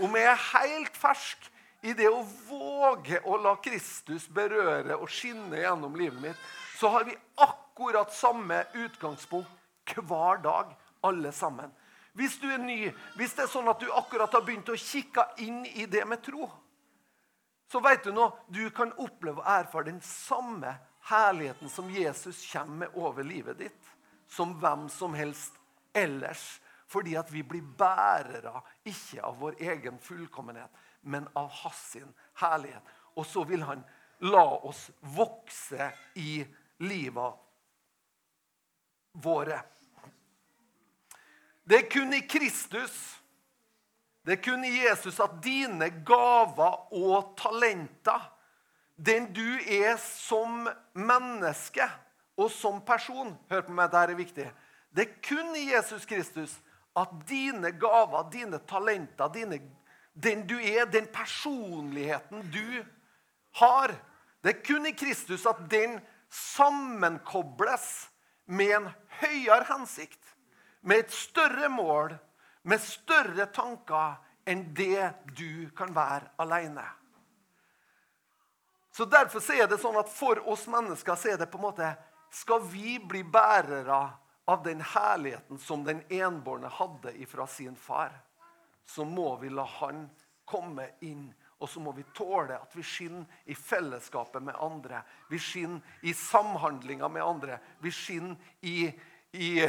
om 0.03 0.17
jeg 0.19 0.31
er 0.31 0.47
helt 0.53 0.97
fersk, 0.99 1.51
i 1.85 1.93
det 1.93 2.09
å 2.09 2.23
våge 2.49 3.19
å 3.29 3.37
la 3.45 3.59
Kristus 3.61 4.25
berøre 4.33 4.97
og 4.97 5.11
skinne 5.13 5.59
gjennom 5.61 5.97
livet 6.01 6.21
mitt, 6.23 6.45
så 6.79 6.89
har 6.95 7.05
vi 7.05 7.17
akkurat 7.45 8.13
samme 8.15 8.63
utgangspunkt 8.73 9.95
hver 10.01 10.41
dag, 10.41 10.73
alle 11.05 11.33
sammen. 11.37 11.69
Hvis 12.17 12.39
du 12.41 12.47
er 12.49 12.63
ny, 12.63 12.89
hvis 13.19 13.35
det 13.37 13.45
er 13.45 13.53
sånn 13.53 13.69
at 13.69 13.83
du 13.83 13.91
akkurat 13.93 14.33
har 14.33 14.45
begynt 14.47 14.71
å 14.73 14.79
kikke 14.81 15.27
inn 15.45 15.65
i 15.67 15.85
det 15.91 16.07
med 16.09 16.23
tro, 16.25 16.49
så 17.69 17.83
vet 17.85 18.05
du 18.07 18.13
nå, 18.15 18.31
du 18.49 18.69
kan 18.73 18.93
oppleve 19.03 19.43
og 19.43 19.51
erfare 19.51 19.91
den 19.91 20.01
samme 20.07 20.77
herligheten 21.11 21.69
som 21.69 21.91
Jesus 21.93 22.41
kommer 22.53 22.87
med 22.87 22.97
over 22.97 23.27
livet 23.27 23.59
ditt, 23.61 23.91
som 24.31 24.55
hvem 24.61 24.87
som 24.89 25.17
helst 25.19 25.59
ellers. 25.93 26.63
Fordi 26.95 27.17
at 27.19 27.33
vi 27.33 27.43
blir 27.43 27.65
bærere, 27.79 28.61
ikke 28.87 29.23
av 29.27 29.41
vår 29.43 29.59
egen 29.59 29.99
fullkommenhet, 29.99 30.71
men 31.03 31.27
av 31.35 31.51
hans 31.65 31.81
sin 31.91 32.13
herlighet. 32.39 32.95
Og 33.19 33.27
så 33.27 33.43
vil 33.49 33.65
han 33.67 33.83
la 34.23 34.45
oss 34.63 34.87
vokse 35.17 35.91
i 36.15 36.45
livet 36.87 37.41
våre. 39.25 39.59
Det 41.65 41.79
er 41.79 41.91
kun 41.91 42.15
i 42.15 42.23
Kristus, 42.29 42.95
det 44.25 44.39
er 44.39 44.43
kun 44.45 44.65
i 44.65 44.73
Jesus 44.85 45.21
at 45.21 45.37
dine 45.45 45.91
gaver 46.07 46.93
og 46.97 47.35
talenter, 47.41 48.31
den 48.97 49.27
du 49.35 49.59
er 49.59 49.97
som 49.99 50.69
menneske 50.95 51.87
og 52.39 52.51
som 52.53 52.81
person 52.87 53.35
Hør 53.51 53.65
på 53.67 53.75
meg, 53.75 53.91
dette 53.91 54.13
er 54.13 54.19
viktig. 54.19 54.47
Det 54.95 55.09
er 55.09 55.17
kun 55.25 55.57
i 55.59 55.71
Jesus 55.73 56.07
Kristus 56.07 56.55
at 56.97 57.15
dine 57.29 57.73
gaver, 57.79 58.29
dine 58.31 58.61
talenter, 58.69 59.29
dine 59.35 59.59
den 60.15 60.47
du 60.47 60.55
er, 60.61 60.87
den 60.87 61.07
personligheten 61.07 62.51
du 62.51 62.85
har. 63.59 63.95
Det 64.43 64.53
er 64.53 64.63
kun 64.67 64.87
i 64.87 64.95
Kristus 64.95 65.47
at 65.47 65.65
den 65.71 65.99
sammenkobles 66.31 68.11
med 68.47 68.77
en 68.77 68.91
høyere 69.21 69.65
hensikt, 69.69 70.21
med 70.83 71.05
et 71.05 71.13
større 71.13 71.69
mål, 71.69 72.15
med 72.63 72.81
større 72.81 73.47
tanker 73.53 74.21
enn 74.47 74.67
det 74.77 75.11
du 75.37 75.71
kan 75.77 75.95
være 75.97 76.31
alene. 76.39 76.85
Så 78.95 79.09
Derfor 79.11 79.43
er 79.55 79.67
det 79.67 79.81
sånn 79.83 79.97
at 79.99 80.13
for 80.13 80.39
oss 80.47 80.69
mennesker 80.71 81.19
så 81.19 81.33
er 81.33 81.41
det 81.41 81.51
på 81.51 81.59
en 81.59 81.67
måte 81.67 81.95
Skal 82.35 82.63
vi 82.67 82.99
bli 82.99 83.23
bærere 83.23 83.99
av 84.45 84.63
den 84.63 84.81
herligheten 84.81 85.59
som 85.59 85.85
den 85.85 86.03
enbårne 86.09 86.69
hadde 86.69 87.15
ifra 87.23 87.47
sin 87.47 87.77
far? 87.77 88.25
så 88.87 89.05
må 89.05 89.37
vi 89.37 89.51
la 89.51 89.65
Han 89.65 90.11
komme 90.45 90.89
inn. 91.01 91.33
Og 91.59 91.69
så 91.71 91.81
må 91.81 91.93
vi 91.97 92.03
tåle 92.13 92.59
at 92.59 92.75
vi 92.77 92.83
skinner 92.85 93.25
i 93.49 93.55
fellesskapet 93.55 94.43
med 94.43 94.57
andre. 94.61 95.01
Vi 95.31 95.39
skinner 95.39 95.81
i 96.03 96.13
samhandlinga 96.15 97.09
med 97.09 97.25
andre. 97.25 97.59
Vi 97.81 97.93
skinner 97.93 98.37
i, 98.61 98.91
i, 99.33 99.63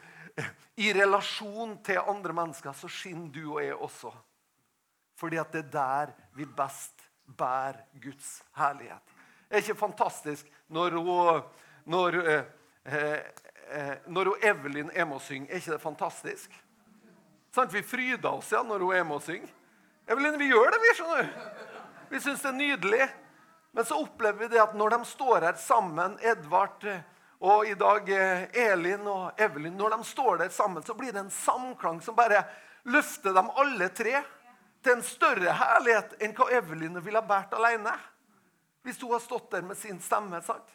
i 0.84 0.92
relasjon 0.92 1.78
til 1.86 2.02
andre 2.02 2.36
mennesker. 2.36 2.76
Så 2.76 2.90
skinner 2.92 3.30
du 3.32 3.54
og 3.54 3.62
jeg 3.62 3.78
også. 3.78 4.12
Fordi 5.16 5.40
at 5.40 5.54
det 5.54 5.64
er 5.64 5.72
der 5.72 6.14
vi 6.36 6.44
best 6.44 7.06
bærer 7.24 7.86
Guds 8.02 8.42
herlighet. 8.58 9.14
Det 9.48 9.56
er 9.56 9.64
ikke 9.64 9.80
fantastisk 9.86 10.50
når 10.68 10.98
når, 11.84 12.14
eh, 12.28 12.44
eh, 13.70 13.96
når 14.06 14.32
hun 14.32 14.46
Evelyn 14.50 14.90
er 14.94 15.08
med 15.08 15.18
og 15.18 15.24
synger? 15.24 15.50
Er 15.50 15.62
ikke 15.62 15.74
det 15.76 15.82
fantastisk? 15.82 16.60
Sånn, 17.54 17.70
vi 17.70 17.84
fryder 17.86 18.30
oss 18.32 18.50
ja, 18.52 18.62
når 18.66 18.82
hun 18.82 18.96
er 18.96 19.04
med 19.06 19.20
og 19.20 19.26
synger. 19.26 19.52
Evelyn, 20.10 20.38
vi 20.38 20.50
gjør 20.50 20.72
det, 20.74 20.80
vi. 20.82 20.94
skjønner. 20.98 21.28
Vi 22.10 22.20
syns 22.20 22.42
det 22.42 22.50
er 22.50 22.58
nydelig. 22.58 23.08
Men 23.74 23.86
så 23.88 23.98
opplever 24.02 24.44
vi 24.44 24.52
det 24.52 24.62
at 24.62 24.74
når 24.78 24.94
de 24.94 25.04
står 25.08 25.48
her 25.48 25.56
sammen, 25.58 26.18
Edvard 26.22 26.84
eh, 26.86 27.02
og 27.44 27.66
i 27.66 27.74
dag 27.78 28.10
eh, 28.14 28.44
Elin 28.70 29.08
og 29.10 29.40
Evelyn 29.40 29.74
Når 29.76 29.96
de 29.96 30.06
står 30.06 30.38
der 30.44 30.52
sammen, 30.54 30.82
så 30.82 30.94
blir 30.94 31.12
det 31.12 31.24
en 31.24 31.32
samklang 31.34 31.98
som 32.02 32.16
bare 32.16 32.44
løfter 32.84 33.34
dem 33.34 33.50
alle 33.50 33.88
tre 33.88 34.20
til 34.84 34.92
en 34.92 35.02
større 35.04 35.56
herlighet 35.56 36.14
enn 36.22 36.34
hva 36.36 36.50
Evelyn 36.52 37.00
ville 37.00 37.18
ha 37.18 37.26
båret 37.26 37.54
alene. 37.56 37.92
Hvis 38.84 39.00
hun 39.00 39.14
har 39.16 39.22
stått 39.24 39.50
der 39.54 39.64
med 39.64 39.78
sin 39.80 40.00
stemme. 40.00 40.42
sant? 40.42 40.74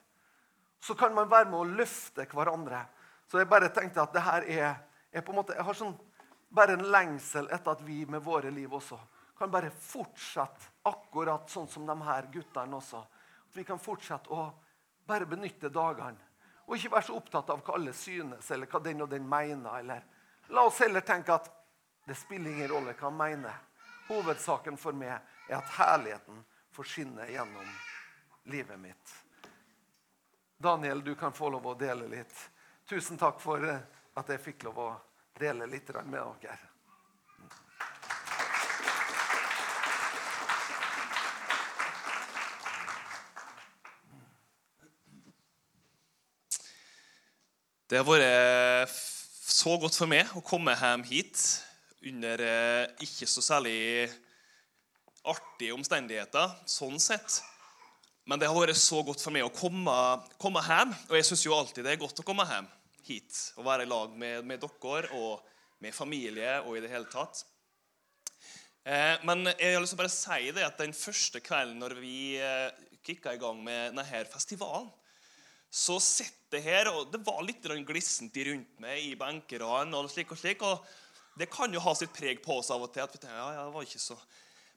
Så 0.80 0.96
kan 0.96 1.14
man 1.16 1.30
være 1.30 1.50
med 1.50 1.60
å 1.60 1.70
løfte 1.82 2.26
hverandre. 2.32 2.86
Så 3.28 3.42
jeg 3.42 3.50
bare 3.50 3.70
tenkte 3.74 4.02
at 4.02 4.14
det 4.16 4.24
her 4.26 4.46
er, 4.48 4.76
er 5.12 5.22
på 5.26 5.34
en 5.34 5.42
måte, 5.42 5.56
Jeg 5.58 5.66
har 5.68 5.78
sånn 5.78 5.98
bare 6.50 6.74
en 6.74 6.88
lengsel 6.92 7.50
etter 7.54 7.76
at 7.76 7.82
vi 7.86 8.06
med 8.10 8.24
våre 8.26 8.50
liv 8.52 8.74
også 8.74 8.98
kan 9.40 9.52
bare 9.52 9.72
fortsette 9.72 10.68
akkurat 10.90 11.48
sånn 11.50 11.68
som 11.72 11.86
de 11.88 11.96
her 12.04 12.28
guttene 12.34 12.76
også. 12.76 13.00
At 13.48 13.56
vi 13.56 13.64
kan 13.64 13.80
fortsette 13.80 14.34
å 14.36 14.50
bare 15.08 15.28
benytte 15.30 15.72
dagene. 15.72 16.20
Og 16.68 16.76
ikke 16.76 16.92
være 16.98 17.08
så 17.08 17.16
opptatt 17.16 17.50
av 17.50 17.64
hva 17.64 17.78
alle 17.80 17.94
synes, 17.96 18.52
eller 18.52 18.68
hva 18.68 18.82
den 18.84 19.06
og 19.06 19.10
den 19.10 19.24
mener. 19.30 19.80
Eller. 19.80 20.04
La 20.52 20.66
oss 20.68 20.82
heller 20.84 21.06
tenke 21.08 21.34
at 21.34 21.48
det 22.06 22.18
spiller 22.20 22.52
ingen 22.52 22.68
rolle 22.74 22.98
hva 23.00 23.08
han 23.08 23.18
mener. 23.18 23.64
Hovedsaken 24.10 24.78
for 24.78 24.98
meg 24.98 25.16
er 25.48 25.56
at 25.62 25.72
herligheten 25.78 26.44
får 26.76 26.92
skinne 26.92 27.32
gjennom 27.32 27.74
livet 28.52 28.82
mitt. 28.82 29.16
Daniel, 30.62 31.04
du 31.04 31.16
kan 31.16 31.32
få 31.32 31.48
lov 31.50 31.70
å 31.72 31.74
dele 31.80 32.04
litt. 32.12 32.34
Tusen 32.84 33.16
takk 33.16 33.38
for 33.40 33.64
at 33.64 34.32
jeg 34.34 34.42
fikk 34.44 34.66
lov 34.68 34.80
å 34.84 34.88
dele 35.40 35.64
litt 35.72 35.88
med 36.04 36.20
dere. 36.42 36.58
Det 47.88 48.02
har 48.02 48.10
vært 48.10 48.92
så 48.92 49.78
godt 49.80 49.96
for 49.96 50.12
meg 50.12 50.28
å 50.36 50.44
komme 50.44 50.76
hjem 50.76 51.06
hit 51.08 51.40
under 52.04 52.44
eh, 52.44 52.84
ikke 53.08 53.32
så 53.32 53.46
særlig 53.48 54.10
artige 55.24 55.80
omstendigheter, 55.80 56.52
sånn 56.68 57.00
sett. 57.00 57.40
Men 58.30 58.38
det 58.38 58.46
har 58.46 58.54
vært 58.54 58.78
så 58.78 59.00
godt 59.02 59.24
for 59.24 59.34
meg 59.34 59.48
å 59.48 59.54
komme, 59.54 59.94
komme 60.38 60.62
hjem. 60.62 60.92
Og 61.10 61.16
jeg 61.18 61.26
syns 61.26 61.46
jo 61.48 61.56
alltid 61.56 61.82
det 61.86 61.96
er 61.96 62.02
godt 62.02 62.22
å 62.22 62.26
komme 62.28 62.46
hjem 62.46 62.68
hit 63.08 63.38
og 63.58 63.66
være 63.66 63.88
i 63.88 63.90
lag 63.90 64.12
med, 64.22 64.44
med 64.46 64.62
dere 64.62 65.10
og 65.18 65.48
med 65.82 65.96
familie 65.96 66.60
og 66.62 66.78
i 66.78 66.84
det 66.84 66.92
hele 66.92 67.10
tatt. 67.10 67.42
Eh, 68.86 69.16
men 69.26 69.48
jeg 69.56 69.74
har 69.74 69.82
lyst 69.82 69.96
til 69.96 69.98
å 69.98 70.02
bare 70.04 70.14
si 70.14 70.52
det 70.54 70.66
at 70.68 70.78
den 70.78 70.94
første 70.94 71.42
kvelden 71.42 71.82
når 71.82 71.96
vi 72.04 72.20
eh, 72.38 72.70
kicka 73.08 73.34
i 73.34 73.42
gang 73.42 73.64
med 73.66 73.96
denne 73.96 74.24
festivalen, 74.30 74.92
så 75.70 75.98
sitter 76.02 76.58
jeg 76.60 76.66
her, 76.66 76.90
og 76.90 77.10
det 77.14 77.22
var 77.26 77.42
litt 77.46 77.66
glissent 77.86 78.38
rundt 78.46 78.80
meg 78.82 79.04
i 79.06 79.18
benkeradene 79.18 79.98
og 79.98 80.10
slik 80.10 80.34
og 80.34 80.42
slik, 80.42 80.66
og 80.66 80.86
Det 81.40 81.48
kan 81.48 81.72
jo 81.72 81.80
ha 81.80 81.94
sitt 81.96 82.12
preg 82.12 82.42
på 82.44 82.58
oss 82.60 82.72
av 82.74 82.82
og 82.84 82.90
til. 82.92 83.06
at 83.06 83.14
vi 83.14 83.20
tenker, 83.22 83.38
ja, 83.38 83.52
ja, 83.56 83.66
det 83.66 83.74
var 83.74 83.86
ikke 83.86 84.02
så... 84.02 84.18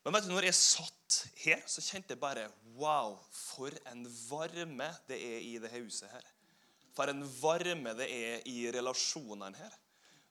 Men 0.02 0.16
vet 0.16 0.26
du, 0.26 0.32
når 0.34 0.48
jeg 0.48 0.58
satt 0.58 1.18
her, 1.44 1.62
så 1.70 1.82
kjente 1.84 2.14
jeg 2.14 2.22
bare 2.22 2.48
Wow, 2.78 3.18
for 3.30 3.74
en 3.90 4.06
varme 4.26 4.88
det 5.06 5.18
er 5.20 5.42
i 5.44 5.58
dette 5.60 5.78
huset 5.78 6.10
her. 6.10 6.24
For 6.96 7.08
en 7.08 7.22
varme 7.38 7.92
det 7.96 8.08
er 8.10 8.46
i 8.48 8.64
relasjonene 8.74 9.56
her. 9.56 9.76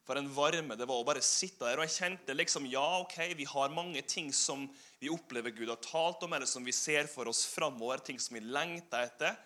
For 0.06 0.18
en 0.18 0.28
varme 0.34 0.76
det 0.76 0.88
var 0.90 1.00
å 1.00 1.06
bare 1.08 1.22
sitte 1.24 1.64
der. 1.64 1.80
Og 1.80 1.86
jeg 1.86 1.96
kjente 2.02 2.36
liksom 2.36 2.68
Ja, 2.70 2.84
ok, 3.04 3.16
vi 3.38 3.48
har 3.48 3.74
mange 3.74 4.02
ting 4.04 4.32
som 4.36 4.66
vi 5.00 5.12
opplever 5.14 5.54
Gud 5.56 5.70
har 5.72 5.80
talt 5.86 6.26
om, 6.26 6.34
eller 6.36 6.50
som 6.50 6.66
vi 6.66 6.76
ser 6.76 7.08
for 7.10 7.30
oss 7.32 7.46
framover, 7.50 8.02
ting 8.04 8.20
som 8.20 8.36
vi 8.36 8.44
lengter 8.44 9.08
etter. 9.08 9.38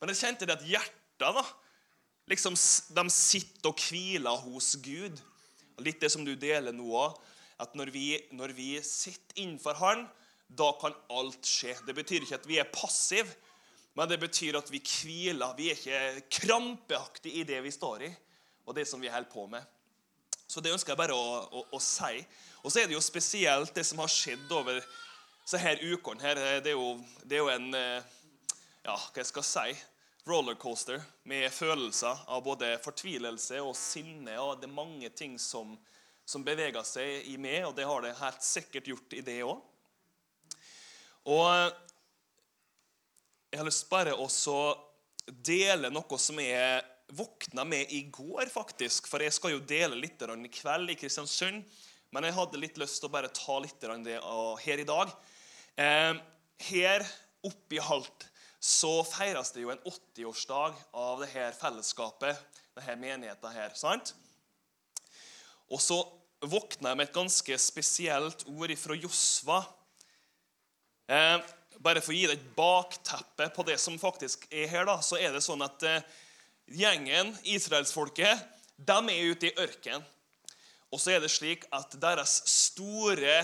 Men 0.00 0.14
jeg 0.14 0.22
kjente 0.22 0.48
det 0.48 0.56
at 0.56 0.66
hjertet 0.66 1.36
da, 1.36 1.44
liksom, 2.30 2.56
de 2.96 3.04
sitter 3.12 3.70
og 3.70 3.84
hviler 3.84 4.40
hos 4.46 4.74
Gud. 4.82 5.20
Litt 5.82 6.00
det 6.02 6.10
som 6.14 6.24
du 6.26 6.32
deler 6.38 6.74
nå 6.74 6.88
òg. 6.94 7.20
At 7.60 7.74
når 7.78 7.92
vi, 7.94 8.08
når 8.34 8.54
vi 8.56 8.68
sitter 8.82 9.42
innenfor 9.42 9.78
Han, 9.78 10.06
da 10.48 10.72
kan 10.80 10.94
alt 11.10 11.46
skje. 11.46 11.74
Det 11.86 11.94
betyr 11.96 12.24
ikke 12.24 12.38
at 12.38 12.48
vi 12.48 12.58
er 12.60 12.70
passive, 12.72 13.30
men 13.94 14.10
det 14.10 14.18
betyr 14.20 14.58
at 14.58 14.70
vi 14.70 14.82
hviler. 14.82 15.54
Vi 15.56 15.70
er 15.70 15.78
ikke 15.78 16.40
krampeaktige 16.40 17.40
i 17.40 17.46
det 17.48 17.62
vi 17.64 17.72
står 17.74 18.08
i, 18.08 18.10
og 18.66 18.74
det 18.76 18.86
som 18.88 19.00
vi 19.00 19.10
holder 19.10 19.30
på 19.30 19.46
med. 19.50 19.62
Så 20.46 20.60
det 20.60 20.74
ønsker 20.74 20.92
jeg 20.92 21.00
bare 21.00 21.16
å, 21.16 21.38
å, 21.48 21.64
å 21.74 21.80
si. 21.82 22.20
Og 22.62 22.72
så 22.72 22.82
er 22.82 22.90
det 22.90 22.96
jo 22.96 23.02
spesielt 23.02 23.74
det 23.74 23.86
som 23.86 24.02
har 24.02 24.12
skjedd 24.12 24.50
over 24.52 24.82
så 25.44 25.58
her 25.60 25.80
ukene. 25.82 26.22
her. 26.22 26.40
Det 26.64 26.72
er 26.72 26.78
jo, 26.78 26.98
det 27.24 27.38
er 27.38 27.42
jo 27.42 27.50
en 27.52 27.74
eh, 27.78 28.14
ja, 28.84 28.94
hva 28.94 29.20
jeg 29.20 29.30
skal 29.30 29.46
si, 29.48 29.74
rollercoaster 30.28 31.02
med 31.28 31.50
følelser 31.52 32.22
av 32.32 32.44
både 32.44 32.74
fortvilelse 32.84 33.60
og 33.64 33.74
sinne. 33.76 34.38
og 34.40 34.60
Det 34.60 34.68
er 34.68 34.76
mange 34.76 35.10
ting 35.16 35.38
som, 35.40 35.74
som 36.24 36.44
beveger 36.44 36.84
seg 36.88 37.28
i 37.30 37.36
meg, 37.40 37.66
og 37.68 37.74
det 37.76 37.86
har 37.88 38.04
det 38.04 38.16
helt 38.20 38.44
sikkert 38.44 38.88
gjort 38.88 39.16
i 39.16 39.22
det 39.24 39.38
òg. 39.44 39.60
Og 41.24 41.50
jeg 43.50 43.60
har 43.60 43.68
lyst 43.68 43.88
bare 43.90 44.16
å 44.18 44.28
dele 45.24 45.92
noe 45.92 46.18
som 46.20 46.40
jeg 46.42 46.82
våkna 47.14 47.64
med 47.68 47.92
i 47.92 48.02
går, 48.12 48.48
faktisk. 48.52 49.08
For 49.08 49.22
jeg 49.22 49.32
skal 49.36 49.54
jo 49.54 49.64
dele 49.64 49.96
litt 50.00 50.20
i 50.20 50.52
kveld 50.52 50.90
i 50.90 50.98
Kristiansund. 50.98 51.64
Men 52.14 52.28
jeg 52.28 52.36
hadde 52.36 52.60
litt 52.60 52.78
lyst 52.78 53.00
til 53.00 53.08
å 53.08 53.14
bare 53.14 53.32
ta 53.34 53.58
litt 53.62 53.80
det 53.80 54.18
her 54.64 54.82
i 54.82 54.86
dag. 54.88 55.12
Her 55.76 56.20
her 56.70 57.06
oppi 57.44 57.80
alt 57.82 58.28
så 58.64 59.02
feires 59.04 59.50
det 59.52 59.64
jo 59.64 59.72
en 59.74 59.82
80-årsdag 59.84 60.76
av 60.96 61.20
det 61.20 61.28
her 61.34 61.52
fellesskapet, 61.52 62.38
denne 62.76 62.96
menigheten 62.96 63.52
her. 63.52 63.74
sant? 63.74 64.14
Og 65.74 65.82
så 65.82 65.98
våkna 66.44 66.92
jeg 66.92 67.00
med 67.00 67.08
et 67.08 67.16
ganske 67.16 67.58
spesielt 67.58 68.44
ord 68.52 68.74
fra 68.78 68.96
Josva. 68.98 69.60
Eh, 71.10 71.38
bare 71.82 72.02
for 72.04 72.14
å 72.14 72.16
gi 72.16 72.28
deg 72.28 72.38
et 72.38 72.52
bakteppe 72.56 73.48
på 73.56 73.64
det 73.66 73.76
som 73.82 73.98
faktisk 74.00 74.46
er 74.52 74.70
her, 74.70 74.86
da, 74.88 75.00
så 75.02 75.18
er 75.18 75.34
det 75.34 75.42
sånn 75.44 75.64
at 75.66 75.82
eh, 75.88 76.04
gjengen, 76.78 77.34
israelsfolket, 77.42 78.44
de 78.76 78.98
er 79.10 79.32
ute 79.34 79.50
i 79.50 79.56
ørkenen. 79.66 80.06
Og 80.94 81.00
så 81.02 81.16
er 81.16 81.24
det 81.24 81.32
slik 81.34 81.64
at 81.74 81.96
deres 81.98 82.36
store 82.46 83.40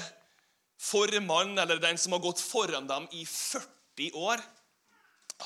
formann, 0.81 1.57
eller 1.59 1.83
den 1.83 1.99
som 1.99 2.15
har 2.15 2.23
gått 2.23 2.41
foran 2.41 2.87
dem 2.87 3.09
i 3.19 3.25
40 3.27 4.15
år 4.15 4.43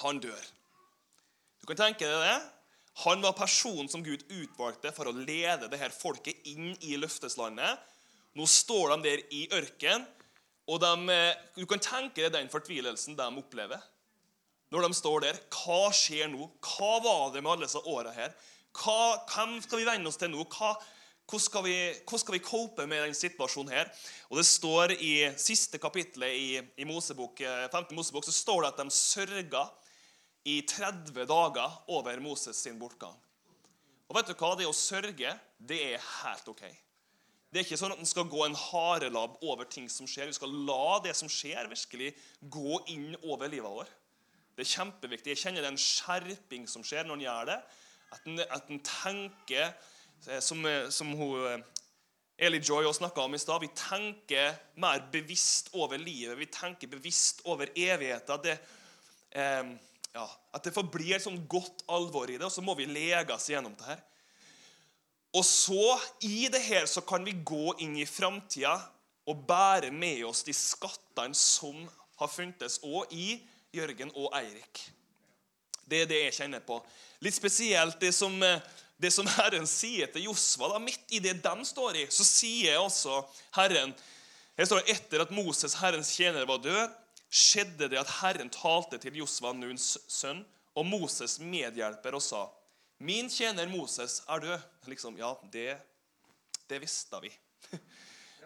han 0.03 0.21
dør. 0.21 0.45
Du 1.63 1.71
kan 1.71 1.81
tenke 1.81 2.05
deg 2.05 2.27
det. 2.27 2.54
Han 3.03 3.25
var 3.25 3.35
personen 3.35 3.89
som 3.91 4.05
Gud 4.07 4.23
utvalgte 4.31 4.93
for 4.95 5.11
å 5.11 5.17
lede 5.17 5.67
det 5.71 5.81
her 5.81 5.95
folket 5.95 6.47
inn 6.47 6.77
i 6.87 6.95
løfteslandet. 7.01 7.81
Nå 8.39 8.47
står 8.51 8.95
de 8.95 9.09
der 9.09 9.25
i 9.35 9.45
ørken, 9.55 10.07
og 10.71 10.81
de, 10.81 10.93
eh, 11.13 11.35
du 11.59 11.67
kan 11.67 11.83
tenke 11.83 12.23
deg 12.23 12.33
den 12.33 12.51
fortvilelsen 12.53 13.19
de 13.19 13.27
opplever. 13.41 13.83
Når 14.73 14.87
de 14.87 14.97
står 14.97 15.21
der. 15.27 15.39
Hva 15.53 15.91
skjer 15.95 16.31
nå? 16.33 16.49
Hva 16.63 16.99
var 17.05 17.33
det 17.35 17.43
med 17.43 17.53
alle 17.53 17.67
disse 17.67 17.83
åra 17.85 18.15
her? 18.15 18.33
Hva, 18.75 19.27
hvem 19.31 19.61
skal 19.63 19.79
vi 19.79 19.87
venne 19.87 20.09
oss 20.09 20.19
til 20.19 20.33
nå? 20.33 20.47
Hva, 20.51 20.73
hvordan 21.25 21.45
skal, 22.21 22.35
vi, 22.35 22.43
cope 22.45 22.87
med 22.87 23.05
den 23.05 23.15
situasjonen 23.15 23.73
her? 23.73 23.91
Og 24.31 24.39
Det 24.41 24.47
står 24.47 24.97
i 24.99 25.15
siste 25.41 25.79
kapittelet 25.79 26.35
i, 26.35 26.49
i 26.77 26.89
Mosebok, 26.89 27.39
5. 27.39 27.71
Eh, 27.71 27.95
Mosebok 27.97 28.27
så 28.27 28.35
står 28.35 28.63
det 28.63 28.73
at 28.73 28.83
de 28.83 28.91
sørga 28.91 29.69
i 30.45 30.61
30 30.69 31.27
dager 31.29 31.79
over 31.89 32.21
Moses 32.21 32.57
sin 32.57 32.79
bortgang. 32.79 33.17
Og 34.09 34.17
vet 34.19 34.29
du 34.29 34.35
hva? 34.37 34.53
Det 34.59 34.67
å 34.69 34.77
sørge, 34.77 35.33
det 35.59 35.79
er 35.95 36.09
helt 36.21 36.49
ok. 36.53 36.65
Det 37.55 37.61
er 37.61 37.67
ikke 37.69 37.79
sånn 37.79 37.95
at 37.95 38.01
en 38.03 38.09
skal 38.09 38.27
gå 38.27 38.41
en 38.45 38.57
harelabb 38.59 39.39
over 39.47 39.69
ting 39.71 39.87
som 39.93 40.09
skjer. 40.11 40.27
Vi 40.27 40.37
skal 40.37 40.53
la 40.67 40.99
det 41.05 41.15
som 41.17 41.31
skjer, 41.31 41.71
virkelig 41.71 42.11
gå 42.51 42.81
inn 42.93 43.15
over 43.23 43.49
livet 43.49 43.71
vårt. 43.71 43.93
Det 44.55 44.65
er 44.65 44.73
kjempeviktig. 44.73 45.33
Jeg 45.33 45.41
kjenner 45.41 45.63
det 45.63 45.71
er 45.71 45.75
en 45.75 45.85
skjerping 45.85 46.67
som 46.71 46.85
skjer 46.87 47.07
når 47.07 47.17
en 47.17 47.25
gjør 47.25 47.49
det. 47.53 47.57
At 48.15 48.69
en, 48.71 48.83
tenker, 48.87 49.73
eh, 50.27 50.43
som, 50.45 50.61
eh, 50.67 50.91
som 50.95 51.15
hun, 51.19 51.47
eh, 51.49 51.65
Eli 52.47 52.59
Joy 52.59 52.91
snakka 52.93 53.23
om 53.23 53.35
i 53.35 53.39
stad, 53.39 53.63
vi 53.63 53.71
tenker 53.75 54.55
mer 54.83 55.07
bevisst 55.13 55.71
over 55.75 55.99
livet. 55.99 56.39
Vi 56.39 56.47
tenker 56.47 56.91
bevisst 56.91 57.43
over 57.47 57.71
evigheten. 57.75 58.43
Det, 58.43 58.59
eh, 59.31 59.75
ja, 60.15 60.25
at 60.55 60.63
det 60.63 60.75
forblir 60.75 61.17
et 61.17 61.25
sånn 61.25 61.41
godt 61.51 61.83
alvor 61.91 62.31
i 62.31 62.39
det, 62.39 62.47
og 62.47 62.53
så 62.55 62.63
må 62.63 62.77
vi 62.79 62.87
leges 62.87 63.49
gjennom 63.51 63.75
det 63.79 63.89
her. 63.89 64.03
Og 65.35 65.43
så, 65.43 65.97
i 66.23 66.47
det 66.53 66.63
her, 66.63 66.87
så 66.87 67.03
kan 67.03 67.25
vi 67.27 67.35
gå 67.43 67.75
inn 67.83 67.97
i 67.99 68.07
framtida 68.07 68.77
og 69.27 69.43
bære 69.49 69.91
med 69.91 70.23
oss 70.29 70.45
de 70.47 70.55
skattene 70.55 71.35
som 71.35 71.81
har 72.21 72.31
funtes 72.31 72.79
òg 72.87 73.11
i 73.11 73.41
Jørgen 73.75 74.13
og 74.15 74.31
Eirik. 74.39 74.85
Det 75.85 76.05
er 76.05 76.09
det 76.09 76.21
jeg 76.29 76.37
kjenner 76.39 76.63
på. 76.65 76.79
Litt 77.25 77.35
spesielt 77.35 77.99
det 78.01 78.13
som, 78.15 78.37
det 78.39 79.11
som 79.11 79.27
Herren 79.39 79.67
sier 79.67 80.13
til 80.13 80.29
Josva. 80.29 80.77
Midt 80.79 81.11
i 81.11 81.21
det 81.25 81.41
de 81.43 81.67
står 81.67 82.05
i, 82.05 82.07
så 82.15 82.27
sier 82.27 82.79
også 82.79 83.25
Herren 83.59 83.95
Her 84.55 84.69
står 84.71 84.85
det 84.85 84.95
etter 84.95 85.25
at 85.25 85.33
Moses, 85.35 85.75
Herrens 85.81 86.13
tjener, 86.15 86.47
var 86.47 86.61
død, 86.63 86.93
skjedde 87.35 87.89
det 87.91 87.99
at 87.99 88.13
Herren 88.21 88.51
talte 88.53 89.01
til 89.03 89.17
Josva, 89.19 89.53
Nuns 89.57 89.97
sønn, 90.11 90.45
og 90.75 90.87
Moses' 90.87 91.41
medhjelper 91.43 92.15
og 92.15 92.23
sa, 92.23 92.47
'Min 92.99 93.29
tjener 93.31 93.69
Moses 93.69 94.23
er 94.29 94.41
død.' 94.41 94.63
Liksom, 94.87 95.19
Ja, 95.19 95.35
det, 95.53 95.79
det 96.69 96.81
visste 96.81 97.21
vi. 97.23 97.33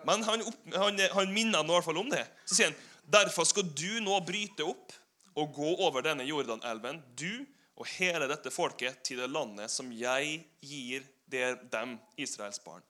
Men 0.07 0.23
han, 0.23 0.43
han, 0.75 1.01
han 1.13 1.33
minner 1.33 1.65
i 1.65 1.67
hvert 1.67 1.85
fall 1.85 1.99
om 1.99 2.11
det. 2.11 2.25
Så 2.47 2.55
sier 2.55 2.71
han, 2.71 2.79
'Derfor 3.09 3.45
skal 3.45 3.69
du 3.69 4.01
nå 4.01 4.21
bryte 4.21 4.65
opp 4.65 4.93
og 5.35 5.55
gå 5.55 5.71
over 5.87 6.03
denne 6.03 6.25
Jordanelven, 6.25 7.03
du 7.17 7.47
og 7.79 7.87
hele 7.99 8.27
dette 8.29 8.51
folket, 8.51 9.03
til 9.05 9.21
det 9.23 9.31
landet 9.31 9.71
som 9.71 9.93
jeg 9.93 10.45
gir 10.61 11.05
dem, 11.29 11.99
Israels 12.17 12.61
barn.' 12.65 12.88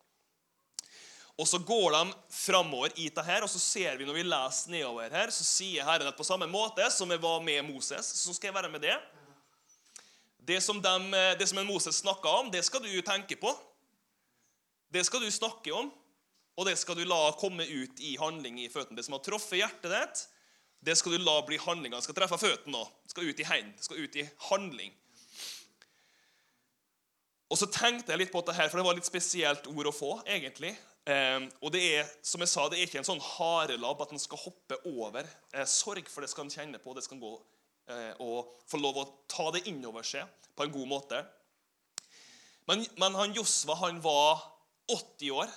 Og 1.38 1.46
så 1.46 1.60
går 1.62 1.94
de 1.94 2.14
framover 2.34 2.94
i 2.98 3.06
det 3.14 3.24
her, 3.24 3.44
og 3.46 3.50
så 3.50 3.60
ser 3.62 3.96
vi 3.96 4.06
når 4.06 4.16
vi 4.16 4.24
leser 4.26 4.72
nedover 4.74 5.12
her, 5.14 5.30
så 5.30 5.46
sier 5.46 5.86
Herren 5.86 6.10
at 6.10 6.18
på 6.18 6.26
samme 6.26 6.48
måte 6.50 6.88
som 6.90 7.10
jeg 7.14 7.22
var 7.22 7.38
med 7.46 7.62
Moses, 7.68 8.10
så 8.24 8.34
skal 8.34 8.50
jeg 8.50 8.56
være 8.56 8.72
med 8.72 8.82
det. 8.82 8.96
Det 10.48 10.58
som, 10.64 10.80
de, 10.82 11.22
det 11.38 11.46
som 11.46 11.60
en 11.60 11.68
Moses 11.68 12.00
snakka 12.02 12.32
om, 12.40 12.50
det 12.50 12.64
skal 12.66 12.82
du 12.82 12.90
tenke 13.06 13.36
på. 13.38 13.52
Det 14.90 15.04
skal 15.06 15.22
du 15.22 15.30
snakke 15.30 15.70
om, 15.76 15.92
og 16.58 16.66
det 16.66 16.74
skal 16.80 16.98
du 16.98 17.04
la 17.06 17.20
komme 17.38 17.66
ut 17.68 18.00
i 18.02 18.16
handling 18.18 18.58
i 18.64 18.70
føttene. 18.72 18.98
Det 18.98 19.06
som 19.06 19.14
har 19.14 19.22
truffet 19.22 19.60
hjertet 19.60 19.92
ditt, 19.94 20.24
det 20.80 20.96
skal 20.98 21.14
du 21.14 21.22
la 21.22 21.36
bli 21.46 21.58
handlinga. 21.62 21.98
Det 21.98 22.08
skal 22.08 22.16
treffe 22.18 22.38
føttene 22.40 22.80
òg. 22.80 22.90
Skal 23.10 23.30
ut 23.30 23.42
i 23.42 23.46
hendene. 23.46 23.82
Skal 23.82 24.02
ut 24.02 24.18
i 24.18 24.24
handling. 24.48 24.94
Og 27.48 27.58
så 27.60 27.68
tenkte 27.72 28.12
jeg 28.12 28.24
litt 28.24 28.32
på 28.32 28.42
dette 28.44 28.68
for 28.68 28.80
det 28.80 28.86
var 28.86 28.98
litt 28.98 29.08
spesielt 29.08 29.68
ord 29.70 29.88
å 29.90 29.94
få, 29.94 30.12
egentlig. 30.26 30.74
Eh, 31.08 31.44
og 31.64 31.72
det 31.72 31.80
er 31.96 32.08
som 32.26 32.42
jeg 32.44 32.50
sa, 32.52 32.66
det 32.68 32.78
er 32.78 32.88
ikke 32.88 33.00
en 33.00 33.08
sånn 33.08 33.22
harelabb 33.24 34.02
at 34.04 34.12
en 34.12 34.20
skal 34.20 34.40
hoppe 34.42 34.76
over 34.90 35.24
eh, 35.24 35.64
sorg, 35.68 36.08
for 36.12 36.24
det 36.24 36.28
skal 36.32 36.44
en 36.44 36.52
kjenne 36.52 36.80
på. 36.82 36.92
det 36.92 37.04
skal 37.06 37.16
en 37.16 37.22
gå 37.24 37.32
eh, 37.94 38.12
Og 38.20 38.50
få 38.68 38.80
lov 38.80 39.00
å 39.00 39.06
ta 39.30 39.48
det 39.54 39.64
inn 39.70 39.80
over 39.88 40.04
seg 40.04 40.28
på 40.58 40.66
en 40.66 40.74
god 40.74 40.90
måte. 40.90 41.22
Men, 42.68 42.84
men 43.00 43.16
han 43.16 43.32
Josva 43.36 43.78
han 43.80 44.02
var 44.04 44.42
80 44.92 45.32
år 45.32 45.54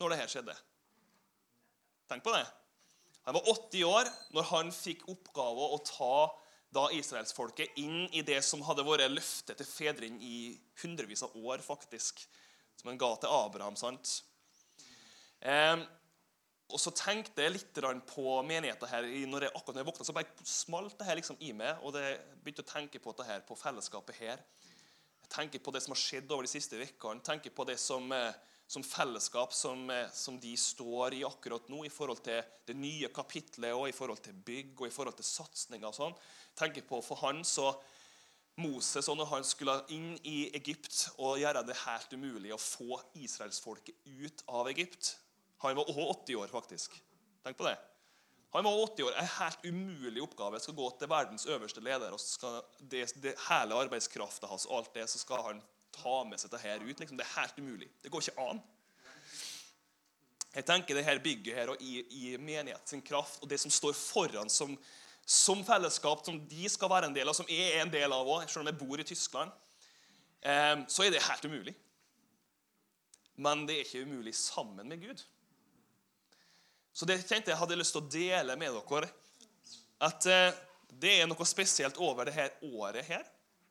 når 0.00 0.12
det 0.12 0.18
her 0.22 0.32
skjedde. 0.32 0.54
Tenk 2.08 2.24
på 2.24 2.32
det. 2.32 2.44
Han 3.26 3.36
var 3.36 3.50
80 3.52 3.84
år 3.90 4.08
når 4.32 4.48
han 4.52 4.72
fikk 4.72 5.04
oppgave 5.12 5.68
å 5.74 5.80
ta 5.84 6.16
da 6.76 6.86
israelsfolket 6.94 7.76
inn 7.80 8.06
i 8.14 8.22
det 8.24 8.38
som 8.44 8.62
hadde 8.64 8.84
vært 8.86 9.12
løftet 9.12 9.58
til 9.60 9.68
fedrene 9.68 10.20
i 10.22 10.54
hundrevis 10.82 11.24
av 11.26 11.36
år, 11.36 11.60
faktisk. 11.64 12.22
Som 12.80 12.92
han 12.92 13.00
ga 13.00 13.12
til 13.20 13.32
Abraham. 13.32 13.76
sant? 13.76 14.22
Eh, 15.40 15.84
og 16.66 16.82
så 16.82 16.90
tenkte 16.98 17.44
jeg 17.44 17.54
litt 17.54 17.78
på 18.08 18.32
menigheten 18.42 18.90
her. 18.90 19.06
Når 19.30 19.46
jeg, 19.46 19.54
akkurat 19.54 19.76
når 19.76 19.82
jeg 19.82 19.88
våkna, 19.90 20.06
så 20.08 20.16
bare 20.16 20.48
smalt 20.50 20.98
det 20.98 21.06
her 21.06 21.20
liksom 21.20 21.38
i 21.40 21.52
meg. 21.54 21.78
Og 21.86 21.94
jeg 21.94 22.18
begynte 22.42 22.64
å 22.64 22.72
tenke 22.72 23.02
på 23.02 23.14
det 23.18 23.28
her, 23.28 23.44
på 23.46 23.58
fellesskapet 23.58 24.18
her. 24.18 24.42
Jeg 25.22 25.30
tenker 25.30 25.62
på 25.62 25.74
det 25.74 25.84
som 25.84 25.94
har 25.94 26.02
skjedd 26.02 26.30
over 26.34 26.46
de 26.46 26.50
siste 26.50 26.78
ukene. 26.78 27.22
tenker 27.22 27.54
på 27.54 27.64
det 27.66 27.78
som, 27.78 28.10
eh, 28.12 28.32
som 28.66 28.82
fellesskap 28.82 29.52
som, 29.52 29.90
eh, 29.90 30.10
som, 30.10 30.40
de 30.40 30.56
står 30.56 31.14
i 31.14 31.22
akkurat 31.22 31.68
nå, 31.68 31.84
i 31.84 31.88
forhold 31.88 32.22
til 32.22 32.42
det 32.66 32.76
nye 32.76 33.08
kapitlet, 33.08 33.72
og 33.72 33.88
i 33.88 33.92
forhold 33.92 34.22
til 34.22 34.32
bygg 34.32 34.80
og 34.80 34.86
i 34.88 34.94
forhold 34.94 35.14
til 35.14 35.24
satsinger 35.24 35.86
og 35.86 35.94
sånn 35.94 36.18
tenker 36.56 36.86
på 36.88 37.02
for 37.04 37.16
han 37.16 37.44
så 37.44 37.74
Moses 38.56 39.08
og 39.12 39.18
når 39.20 39.28
han 39.34 39.44
skulle 39.44 39.76
inn 39.92 40.14
i 40.24 40.50
Egypt 40.56 41.10
og 41.18 41.36
gjøre 41.42 41.62
det 41.68 41.76
helt 41.82 42.14
umulig 42.16 42.54
å 42.54 42.60
få 42.60 42.96
israelsfolket 43.20 43.94
ut 44.06 44.42
av 44.48 44.70
Egypt 44.72 45.12
Han 45.64 45.76
var 45.76 45.88
også 45.88 46.06
80 46.26 46.40
år, 46.42 46.52
faktisk. 46.52 46.96
Tenk 47.44 47.58
på 47.58 47.66
det. 47.68 47.76
Han 48.52 48.64
var 48.64 48.82
80 48.86 49.06
år. 49.06 49.16
En 49.20 49.32
helt 49.38 49.64
umulig 49.64 50.22
oppgave. 50.22 50.56
Jeg 50.56 50.66
Skal 50.66 50.78
gå 50.78 50.90
til 50.98 51.10
verdens 51.10 51.46
øverste 51.46 51.80
leder, 51.80 52.12
og 52.12 52.20
skal 52.20 52.60
det, 52.80 53.06
det 53.22 53.34
hele 53.48 53.74
arbeidskrafta 53.74 54.46
hans 54.50 54.66
alt 54.70 54.94
det, 54.94 55.08
så 55.10 55.18
skal 55.18 55.42
han 55.50 55.62
ta 55.96 56.22
med 56.28 56.40
seg 56.40 56.52
dette 56.52 56.78
ut. 56.84 57.00
Liksom. 57.00 57.16
Det 57.16 57.26
er 57.26 57.40
helt 57.40 57.58
umulig. 57.58 57.90
Det 58.02 58.12
går 58.12 58.26
ikke 58.26 58.48
an. 58.50 58.62
Jeg 60.56 60.64
tenker 60.64 60.96
det 60.96 61.04
her 61.04 61.18
bygget 61.20 61.56
her 61.56 61.74
og 61.74 61.82
i, 61.84 61.98
i 62.00 62.36
menighet 62.40 62.88
sin 62.88 63.02
kraft 63.04 63.42
og 63.42 63.48
det 63.50 63.58
som 63.60 63.70
står 63.70 63.92
foran 63.92 64.48
som 64.48 64.78
som 65.26 65.64
fellesskap 65.66 66.22
som 66.24 66.38
de 66.48 66.68
skal 66.70 66.90
være 66.90 67.08
en 67.10 67.14
del 67.14 67.26
av, 67.26 67.34
som 67.34 67.48
jeg 67.50 67.72
er 67.74 67.80
en 67.82 67.90
del 67.90 68.12
av 68.14 68.28
òg, 68.30 68.44
selv 68.46 68.62
om 68.62 68.68
jeg 68.70 68.78
bor 68.78 69.00
i 69.02 69.06
Tyskland, 69.06 69.50
eh, 70.46 70.84
så 70.86 71.02
er 71.02 71.10
det 71.10 71.24
helt 71.26 71.48
umulig. 71.50 71.74
Men 73.42 73.64
det 73.66 73.74
er 73.74 73.88
ikke 73.88 74.04
umulig 74.06 74.36
sammen 74.38 74.86
med 74.86 75.02
Gud. 75.02 75.24
Så 76.96 77.04
det 77.04 77.18
tenkte 77.28 77.52
jeg 77.52 77.60
hadde 77.60 77.76
lyst 77.76 77.92
til 77.92 78.00
å 78.00 78.08
dele 78.08 78.56
med 78.56 78.72
dere. 78.72 79.08
At 80.06 80.26
eh, 80.32 80.56
det 80.96 81.18
er 81.20 81.28
noe 81.28 81.48
spesielt 81.48 81.98
over 82.00 82.28
det 82.28 82.36
her 82.36 82.54
året 82.64 83.04
her. 83.04 83.24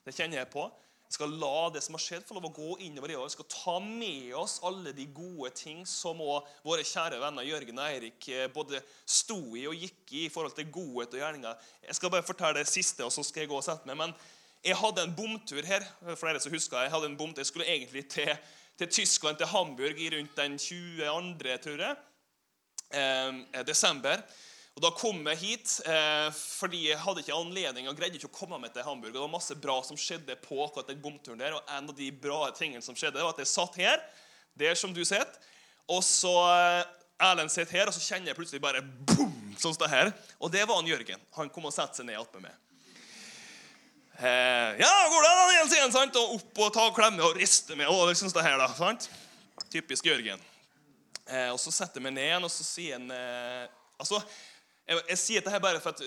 Det 0.05 0.13
kjenner 0.13 0.43
jeg 0.43 0.51
på. 0.53 0.67
Vi 1.05 1.13
skal 1.17 1.33
la 1.37 1.69
det 1.73 1.81
som 1.85 1.97
har 1.97 2.01
skjedd, 2.01 2.25
få 2.25 2.37
lov 2.37 2.47
å 2.49 2.53
gå 2.53 2.77
innover 2.85 3.13
i 3.13 3.17
år. 3.17 3.27
Vi 3.29 3.35
skal 3.35 3.49
ta 3.49 3.75
med 3.81 4.31
oss 4.37 4.59
alle 4.65 4.93
de 4.93 5.05
gode 5.13 5.51
ting 5.57 5.83
som 5.89 6.21
våre 6.21 6.85
kjære 6.85 7.19
venner 7.21 7.45
Jørgen 7.45 7.81
og 7.81 7.85
Eirik 7.89 8.29
eh, 8.33 8.47
både 8.53 8.81
sto 9.05 9.39
i 9.57 9.67
og 9.69 9.77
gikk 9.77 10.15
i 10.17 10.23
i 10.25 10.31
forhold 10.33 10.57
til 10.57 10.69
godhet 10.73 11.13
og 11.17 11.21
gjerninger. 11.21 11.67
Jeg 11.89 11.97
skal 11.97 12.13
bare 12.13 12.25
fortelle 12.25 12.61
det 12.61 12.69
siste, 12.69 13.05
og 13.05 13.13
så 13.13 13.25
skal 13.25 13.45
jeg 13.45 13.53
gå 13.53 13.57
og 13.57 13.65
sette 13.65 13.89
meg. 13.89 14.01
Men 14.01 14.17
jeg 14.65 14.77
hadde 14.81 15.05
en 15.05 15.17
bomtur 15.17 15.65
her. 15.65 15.85
Flere 16.17 16.41
som 16.41 16.53
husker, 16.53 16.81
Jeg 16.81 16.93
hadde 16.93 17.09
en 17.09 17.17
bomtur. 17.17 17.41
Jeg 17.41 17.49
skulle 17.49 17.69
egentlig 17.69 18.09
til, 18.09 18.33
til 18.77 18.89
Tyskland, 18.89 19.37
til 19.37 19.49
Hamburg, 19.49 19.97
i 19.97 20.09
rundt 20.13 20.37
den 20.37 20.57
22., 20.57 21.57
tror 21.63 21.81
jeg, 21.81 21.89
eh, 21.89 22.11
desember. 23.67 24.23
Og 24.75 24.83
Da 24.83 24.91
kom 24.91 25.21
jeg 25.31 25.39
hit 25.39 25.73
eh, 25.87 26.27
fordi 26.35 26.89
jeg 26.89 26.99
hadde 26.99 27.21
ikke 27.23 27.37
anledning 27.37 27.87
og 27.87 27.95
greide 27.95 28.19
ikke 28.19 28.27
å 28.27 28.35
komme 28.35 28.59
meg 28.59 28.73
til 28.75 28.83
Hamburg. 28.83 29.13
og 29.13 29.15
Det 29.15 29.23
var 29.23 29.31
masse 29.31 29.55
bra 29.55 29.77
som 29.87 29.99
skjedde 29.99 30.35
på 30.43 30.57
akkurat 30.65 30.89
den 30.91 30.99
bomturen 31.03 31.39
der. 31.39 31.55
Og 31.55 31.71
en 31.77 31.87
av 31.87 31.95
de 31.95 32.09
bra 32.11 32.49
tingene 32.57 32.83
som 32.83 32.97
skjedde, 32.97 33.21
var 33.23 33.31
at 33.31 33.39
jeg 33.39 33.53
satt 33.53 33.77
her, 33.79 34.03
der 34.59 34.75
som 34.75 34.91
du 34.95 34.99
sitter. 35.07 35.31
Og 35.87 36.03
så 36.03 36.33
eh, 36.51 36.83
Erlend 37.23 37.53
sitter 37.53 37.77
her, 37.77 37.87
og 37.87 37.95
så 37.95 38.03
kjenner 38.03 38.33
jeg 38.33 38.35
plutselig 38.35 38.59
bare 38.59 38.81
boom, 38.83 39.53
sånn 39.55 39.71
som 39.71 39.85
det 39.85 39.91
her. 39.93 40.11
Og 40.43 40.51
det 40.51 40.65
var 40.67 40.81
han 40.81 40.89
Jørgen. 40.89 41.21
Han 41.37 41.51
kom 41.53 41.69
og 41.69 41.71
satte 41.71 42.01
seg 42.01 42.09
ned 42.09 42.19
attmed 42.19 42.43
meg. 42.43 42.57
Eh, 44.19 44.75
ja, 44.81 44.91
går 45.11 45.23
det, 45.23 45.31
Daniel, 45.39 45.69
sier 45.71 45.85
han, 45.85 45.95
sant? 45.95 46.19
Og 46.19 46.35
opp 46.35 46.61
og 46.65 46.75
ta 46.75 46.89
og 46.89 46.99
klemme 46.99 47.23
og 47.23 47.39
riste 47.39 47.79
med. 47.79 47.87
Og 47.87 48.09
liksom 48.11 48.27
det 48.35 48.43
her 48.43 48.59
da, 48.59 48.67
sant? 48.75 49.07
Typisk 49.71 50.11
Jørgen. 50.11 50.43
Eh, 51.25 51.49
og 51.49 51.59
så 51.61 51.73
setter 51.73 52.03
meg 52.03 52.13
ned 52.13 52.27
igjen, 52.27 52.45
og 52.45 52.53
så 52.53 52.65
sier 52.65 52.99
han 52.99 53.09
eh, 53.13 53.65
altså, 53.97 54.19
jeg, 54.85 55.01
jeg 55.09 55.21
sier 55.21 55.45
dette 55.45 55.61
bare 55.63 55.81
for 55.81 55.95
at 55.95 56.03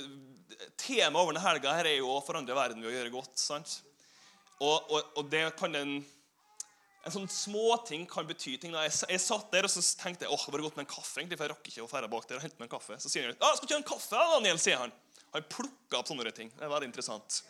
Temaet 0.79 1.19
over 1.19 1.33
denne 1.33 1.43
helga 1.43 1.75
her 1.75 1.89
er 1.91 1.99
jo 1.99 2.13
å 2.13 2.23
forandre 2.25 2.57
verden 2.57 2.83
ved 2.83 2.93
å 2.93 2.95
gjøre 2.95 3.15
godt. 3.15 3.35
sant? 3.41 3.81
Og, 4.59 4.91
og, 4.91 5.11
og 5.19 5.29
det 5.31 5.43
kan 5.59 5.75
en, 5.79 5.99
en 7.07 7.15
sånn 7.15 7.29
småting 7.31 8.07
kan 8.11 8.27
bety 8.27 8.57
ting. 8.59 8.75
Jeg, 8.75 8.95
jeg, 9.11 9.23
satt 9.23 9.51
der 9.55 9.69
og 9.69 9.73
så 9.73 9.83
tenkte 10.01 10.27
jeg, 10.27 10.33
åh, 10.35 10.47
det 10.47 10.57
var 10.57 10.65
godt 10.67 10.81
med 10.81 10.87
en 10.87 10.95
kaffe. 10.95 11.21
egentlig, 11.21 11.39
for 11.39 11.47
jeg 11.47 11.55
rakk 11.55 11.71
ikke 11.71 11.85
å 11.85 11.91
fære 11.91 12.11
bak 12.15 12.27
der 12.31 12.41
og 12.41 12.47
hente 12.47 12.59
meg 12.59 12.71
en 12.71 12.75
kaffe. 12.79 12.99
Så 13.03 13.13
sier 13.13 13.29
han 13.29 13.39
ah, 13.39 13.55
'Skal 13.55 13.69
ikke 13.69 13.77
ha 13.77 13.83
en 13.83 13.91
kaffe, 13.93 14.25
Daniel?' 14.35 14.63
sier 14.63 14.83
han. 14.83 14.95
Han 15.35 15.51
plukka 15.53 16.01
opp 16.01 16.11
sånne 16.11 16.35
ting. 16.35 16.51
Det 16.55 16.65
er 16.65 16.73
veldig 16.73 16.89
interessant. 16.91 17.43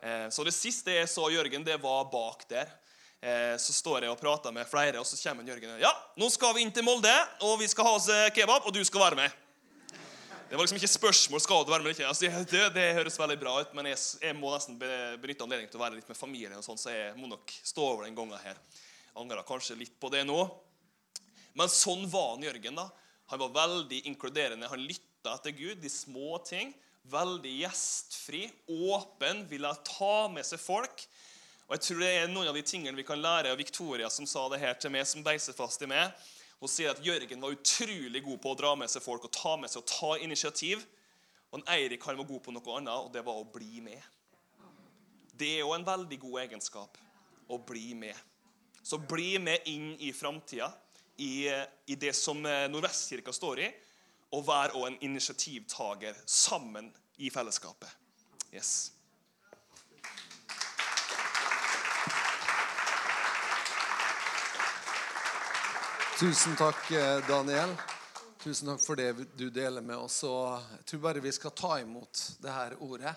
Eh, 0.00 0.28
så 0.32 0.44
det 0.46 0.54
siste 0.56 0.94
jeg 0.94 1.08
så 1.10 1.26
Jørgen, 1.32 1.66
det 1.66 1.76
var 1.82 2.08
bak 2.12 2.46
der. 2.48 2.70
Eh, 3.20 3.56
så 3.60 3.74
står 3.76 4.06
jeg 4.06 4.12
og 4.14 4.20
prater 4.20 4.52
med 4.54 4.64
flere, 4.68 4.96
og 4.96 5.04
så 5.04 5.18
kommer 5.20 5.44
Jørgen. 5.44 5.74
og 5.74 5.80
'Ja, 5.80 5.92
nå 6.16 6.30
skal 6.30 6.54
vi 6.54 6.62
inn 6.62 6.72
til 6.72 6.84
Molde, 6.84 7.12
og 7.40 7.58
vi 7.60 7.68
skal 7.68 7.84
ha 7.84 7.92
oss 7.92 8.08
eh, 8.08 8.30
kebab, 8.30 8.64
og 8.64 8.72
du 8.72 8.84
skal 8.84 9.00
være 9.00 9.16
med.' 9.16 9.32
Det 10.50 10.56
var 10.56 10.64
liksom 10.64 10.80
ikke 10.80 10.98
spørsmål 10.98 11.40
skal 11.40 11.64
du 11.64 11.70
være 11.70 11.82
med 11.82 11.90
eller 11.90 12.00
ikke. 12.00 12.08
Altså, 12.08 12.26
det, 12.50 12.74
det, 12.74 12.94
høres 12.94 13.18
veldig 13.18 13.38
bra 13.38 13.60
ut, 13.60 13.74
men 13.74 13.86
jeg, 13.86 13.98
jeg 14.22 14.34
må 14.34 14.50
nesten 14.50 14.78
benytte 14.80 15.44
anledningen 15.44 15.70
til 15.70 15.78
å 15.78 15.84
være 15.84 15.94
litt 15.94 16.08
med 16.08 16.16
familien, 16.16 16.56
og 16.58 16.64
sånn, 16.64 16.80
så 16.80 16.90
jeg 16.90 17.12
må 17.14 17.28
nok 17.30 17.52
stå 17.62 17.84
over 17.84 18.02
den 18.04 18.16
gangen 18.16 18.40
her. 18.42 18.58
Angrer 19.14 19.46
kanskje 19.46 19.78
litt 19.78 19.94
på 20.00 20.10
det 20.10 20.24
nå. 20.26 20.40
Men 21.54 21.70
sånn 21.70 22.02
var 22.10 22.32
han 22.34 22.42
Jørgen. 22.42 22.74
da. 22.74 22.88
Han 23.30 23.38
var 23.44 23.54
veldig 23.60 24.00
inkluderende. 24.10 24.66
Han 24.66 24.82
lytta 24.82 25.36
etter 25.36 25.54
Gud, 25.54 25.78
de 25.78 25.88
små 25.88 26.38
ting. 26.42 26.74
Veldig 27.06 27.52
gjestfri, 27.60 28.50
åpen, 28.66 29.46
ville 29.46 29.70
ta 29.86 30.26
med 30.34 30.46
seg 30.46 30.58
folk. 30.58 31.06
Og 31.70 31.76
jeg 31.76 31.84
tror 31.86 32.00
det 32.02 32.10
er 32.18 32.30
noen 32.32 32.48
av 32.50 32.56
de 32.58 32.64
tingene 32.66 32.98
vi 32.98 33.06
kan 33.06 33.20
lære 33.22 33.52
av 33.52 33.60
Victoria, 33.60 34.08
som 34.10 34.26
sa 34.26 34.48
det 34.50 34.58
her 34.58 34.72
til 34.74 34.90
meg, 34.90 35.04
som 35.06 35.22
beiser 35.22 35.54
fast 35.54 35.84
i 35.86 35.88
meg. 35.90 36.10
Hun 36.58 36.68
sier 36.68 36.90
at 36.90 37.04
Jørgen 37.06 37.44
var 37.44 37.54
utrolig 37.54 38.24
god 38.24 38.40
på 38.42 38.50
å 38.50 38.58
dra 38.58 38.72
med 38.74 38.90
seg 38.90 39.04
folk 39.04 39.28
og 39.28 39.32
ta 39.36 39.52
med 39.54 39.70
seg 39.70 39.84
og 39.84 39.86
ta 39.92 40.10
initiativ. 40.18 40.82
Og 41.54 41.62
Eirik 41.70 42.02
han 42.10 42.18
var 42.18 42.26
god 42.26 42.42
på 42.42 42.56
noe 42.56 42.74
annet, 42.74 43.06
og 43.06 43.14
det 43.14 43.22
var 43.22 43.38
å 43.38 43.46
bli 43.54 43.78
med. 43.86 44.02
Det 45.30 45.54
er 45.54 45.62
jo 45.62 45.70
en 45.78 45.86
veldig 45.86 46.18
god 46.26 46.42
egenskap 46.42 46.98
å 47.46 47.62
bli 47.70 47.94
med. 48.02 48.18
Så 48.82 48.98
bli 48.98 49.38
med 49.38 49.70
inn 49.70 49.92
i 50.02 50.10
framtida, 50.10 50.72
i, 51.22 51.46
i, 51.86 51.94
det 51.94 52.16
som 52.18 52.42
eh, 52.48 52.66
Nordvestkirka 52.72 53.30
står 53.36 53.62
i, 53.62 53.72
og 54.34 54.46
vær 54.46 54.74
òg 54.74 54.88
en 54.88 55.02
initiativtaker 55.06 56.18
sammen 56.26 56.90
i 57.22 57.30
fellesskapet. 57.30 57.94
Yes. 58.50 58.90
Tusen 66.20 66.56
takk, 66.56 66.90
eh, 66.90 67.28
Daniel. 67.28 67.70
Tusen 68.44 68.68
takk 68.68 68.82
for 68.84 68.96
det 68.96 69.14
du 69.40 69.46
deler 69.50 69.80
med 69.80 69.96
oss. 69.96 70.18
Og 70.28 70.58
jeg 70.74 70.84
tror 70.90 71.00
bare 71.00 71.20
vi 71.24 71.30
skal 71.32 71.54
ta 71.56 71.78
imot 71.80 72.18
det 72.44 72.52
her 72.52 72.74
ordet. 72.84 73.14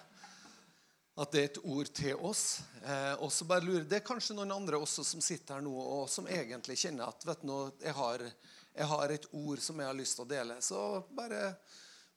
At 1.20 1.34
det 1.34 1.41
er 1.41 1.49
et 1.49 1.58
ord 1.68 1.89
til 1.91 2.22
oss. 2.24 2.62
Eh, 2.80 3.18
og 3.20 3.28
så 3.28 3.43
bare 3.43 3.66
lurer, 3.66 3.84
Det 3.84 3.97
er 3.97 4.06
kanskje 4.08 4.38
noen 4.38 4.54
andre 4.56 4.80
også 4.80 5.04
som 5.04 5.20
sitter 5.20 5.58
her 5.58 5.66
nå 5.66 5.74
og 5.76 6.08
som 6.10 6.30
egentlig 6.32 6.78
kjenner 6.80 7.12
at 7.12 7.26
vet 7.28 7.43
du, 7.43 7.51
jeg, 7.84 7.93
har, 7.93 8.24
jeg 8.72 8.88
har 8.93 9.12
et 9.12 9.28
ord 9.34 9.60
som 9.60 9.82
jeg 9.84 9.89
har 9.89 9.99
lyst 9.99 10.16
til 10.16 10.24
å 10.24 10.32
dele. 10.32 10.56
Så 10.64 10.80
bare, 11.12 11.41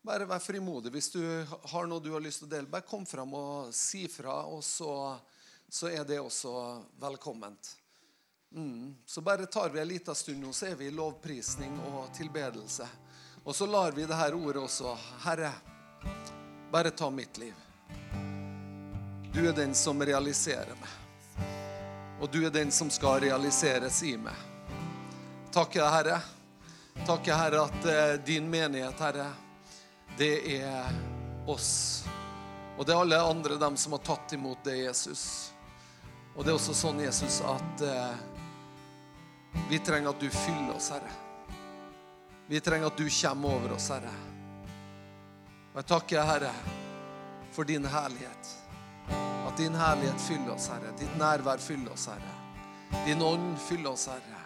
bare 0.07 0.28
vær 0.30 0.45
frimodig. 0.45 0.93
Hvis 0.95 1.11
du 1.16 1.24
har 1.72 1.91
noe 1.91 2.05
du 2.05 2.12
har 2.14 2.22
lyst 2.22 2.45
til 2.45 2.47
å 2.47 2.53
dele, 2.55 2.70
bare 2.70 2.87
kom 2.87 3.03
fram 3.11 3.34
og 3.34 3.74
si 3.74 4.05
fra. 4.07 4.39
Og 4.47 4.62
så, 4.62 5.18
så 5.66 5.91
er 5.91 6.07
det 6.07 6.22
også 6.22 6.55
velkomment. 7.03 7.74
Så 9.07 9.20
bare 9.20 9.46
tar 9.46 9.68
vi 9.68 9.80
en 9.80 9.88
liten 9.88 10.14
stund 10.14 10.40
nå, 10.40 10.52
så 10.52 10.66
er 10.66 10.74
vi 10.74 10.86
i 10.86 10.90
lovprisning 10.90 11.78
og 11.92 12.09
tilbedelse. 12.16 12.86
Og 13.44 13.57
så 13.57 13.66
lar 13.66 13.92
vi 13.92 14.07
det 14.07 14.16
her 14.16 14.34
ordet 14.34 14.62
også. 14.62 14.96
Herre, 15.24 15.52
bare 16.72 16.90
ta 16.90 17.11
mitt 17.11 17.38
liv. 17.38 17.54
Du 19.32 19.48
er 19.48 19.52
den 19.52 19.74
som 19.74 20.02
realiserer 20.02 20.72
meg. 20.80 21.44
Og 22.20 22.30
du 22.32 22.46
er 22.46 22.50
den 22.50 22.72
som 22.72 22.90
skal 22.90 23.20
realiseres 23.20 24.00
i 24.02 24.16
meg. 24.16 24.38
Deg, 25.52 25.76
Herre. 25.76 26.20
Takker, 27.07 27.34
Herre, 27.36 27.66
at 27.68 27.90
eh, 27.92 28.14
din 28.24 28.48
menighet, 28.50 29.00
Herre, 29.00 29.26
det 30.18 30.32
er 30.57 30.96
oss. 31.46 32.07
Og 32.78 32.86
det 32.86 32.94
er 32.94 33.02
alle 33.04 33.20
andre 33.20 33.61
dem 33.61 33.76
som 33.76 33.92
har 33.92 34.02
tatt 34.04 34.32
imot 34.32 34.64
det, 34.64 34.78
Jesus. 34.86 35.52
Og 36.34 36.44
det 36.44 36.50
er 36.50 36.57
også 36.57 36.74
sånn, 36.76 37.04
Jesus, 37.04 37.38
at 37.44 37.84
eh, 37.84 38.36
vi 39.68 39.78
trenger 39.78 40.11
at 40.11 40.20
du 40.20 40.30
fyller 40.30 40.74
oss, 40.76 40.90
Herre. 40.90 41.11
Vi 42.46 42.61
trenger 42.61 42.86
at 42.86 42.96
du 42.96 43.09
kommer 43.11 43.54
over 43.54 43.72
oss, 43.74 43.88
Herre. 43.90 44.12
Og 45.72 45.80
jeg 45.80 45.88
takker 45.90 46.28
Herre, 46.30 46.52
for 47.52 47.64
din 47.64 47.84
herlighet. 47.84 48.52
At 49.46 49.57
din 49.59 49.74
herlighet 49.74 50.20
fyller 50.20 50.54
oss, 50.54 50.68
Herre. 50.70 50.92
Ditt 50.98 51.18
nærvær 51.18 51.59
fyller 51.62 51.92
oss, 51.92 52.07
Herre. 52.07 52.34
Din 53.07 53.22
ånd 53.22 53.57
fyller 53.59 53.90
oss, 53.90 54.07
Herre. 54.12 54.42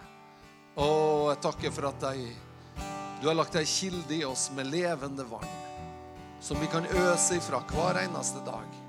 Og 0.81 1.29
jeg 1.29 1.41
takker 1.43 1.73
for 1.75 1.89
at 1.91 1.99
deg, 2.01 2.23
du 3.21 3.27
har 3.27 3.37
lagt 3.37 3.57
ei 3.59 3.67
kilde 3.69 4.15
i 4.15 4.23
oss 4.25 4.47
med 4.55 4.71
levende 4.71 5.25
vann, 5.29 5.51
som 6.41 6.57
vi 6.57 6.69
kan 6.71 6.87
øse 6.87 7.37
ifra 7.37 7.59
hver 7.69 8.01
eneste 8.01 8.41
dag. 8.47 8.79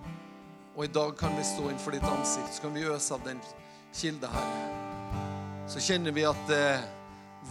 Og 0.77 0.87
i 0.87 0.93
dag 0.95 1.13
kan 1.19 1.37
vi 1.37 1.45
stå 1.45 1.67
innenfor 1.69 1.93
ditt 1.93 2.07
ansikt, 2.09 2.55
så 2.55 2.65
kan 2.65 2.75
vi 2.75 2.87
øse 2.89 3.15
av 3.15 3.27
den 3.27 3.43
kilde, 3.93 4.31
Herre. 4.33 4.92
Så 5.67 5.81
kjenner 5.81 6.13
vi 6.13 6.25
at 6.27 6.51
eh, 6.51 6.81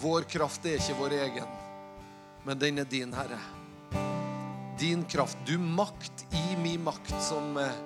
vår 0.02 0.28
kraft 0.30 0.66
er 0.66 0.80
ikke 0.80 0.98
vår 1.00 1.16
egen, 1.18 1.54
men 2.44 2.60
den 2.60 2.82
er 2.84 2.90
din, 2.90 3.14
Herre. 3.14 3.40
Din 4.80 5.06
kraft. 5.06 5.38
Du 5.48 5.58
makt 5.58 6.26
i 6.36 6.58
min 6.60 6.84
makt, 6.84 7.16
som 7.24 7.58
eh, 7.58 7.80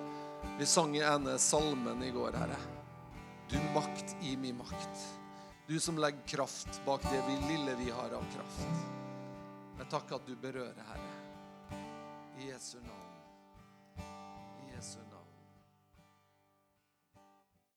vi 0.57 0.65
sang 0.65 0.95
i 0.97 1.03
ene 1.05 1.37
salmen 1.39 2.03
i 2.03 2.11
går, 2.15 2.37
Herre. 2.39 2.59
Du 3.49 3.57
makt 3.75 4.15
i 4.25 4.35
min 4.37 4.57
makt. 4.57 5.05
Du 5.67 5.79
som 5.79 5.97
legger 5.97 6.27
kraft 6.27 6.81
bak 6.85 7.05
det 7.11 7.21
vi, 7.27 7.39
lille 7.53 7.77
vi 7.79 7.91
har 7.91 8.13
av 8.17 8.25
kraft. 8.35 8.67
Jeg 9.77 9.89
takker 9.91 10.19
at 10.19 10.29
du 10.29 10.35
berører, 10.35 10.85
Herre. 10.91 11.81
I 12.39 12.51
Jesu 12.51 12.77
navn. 12.81 13.04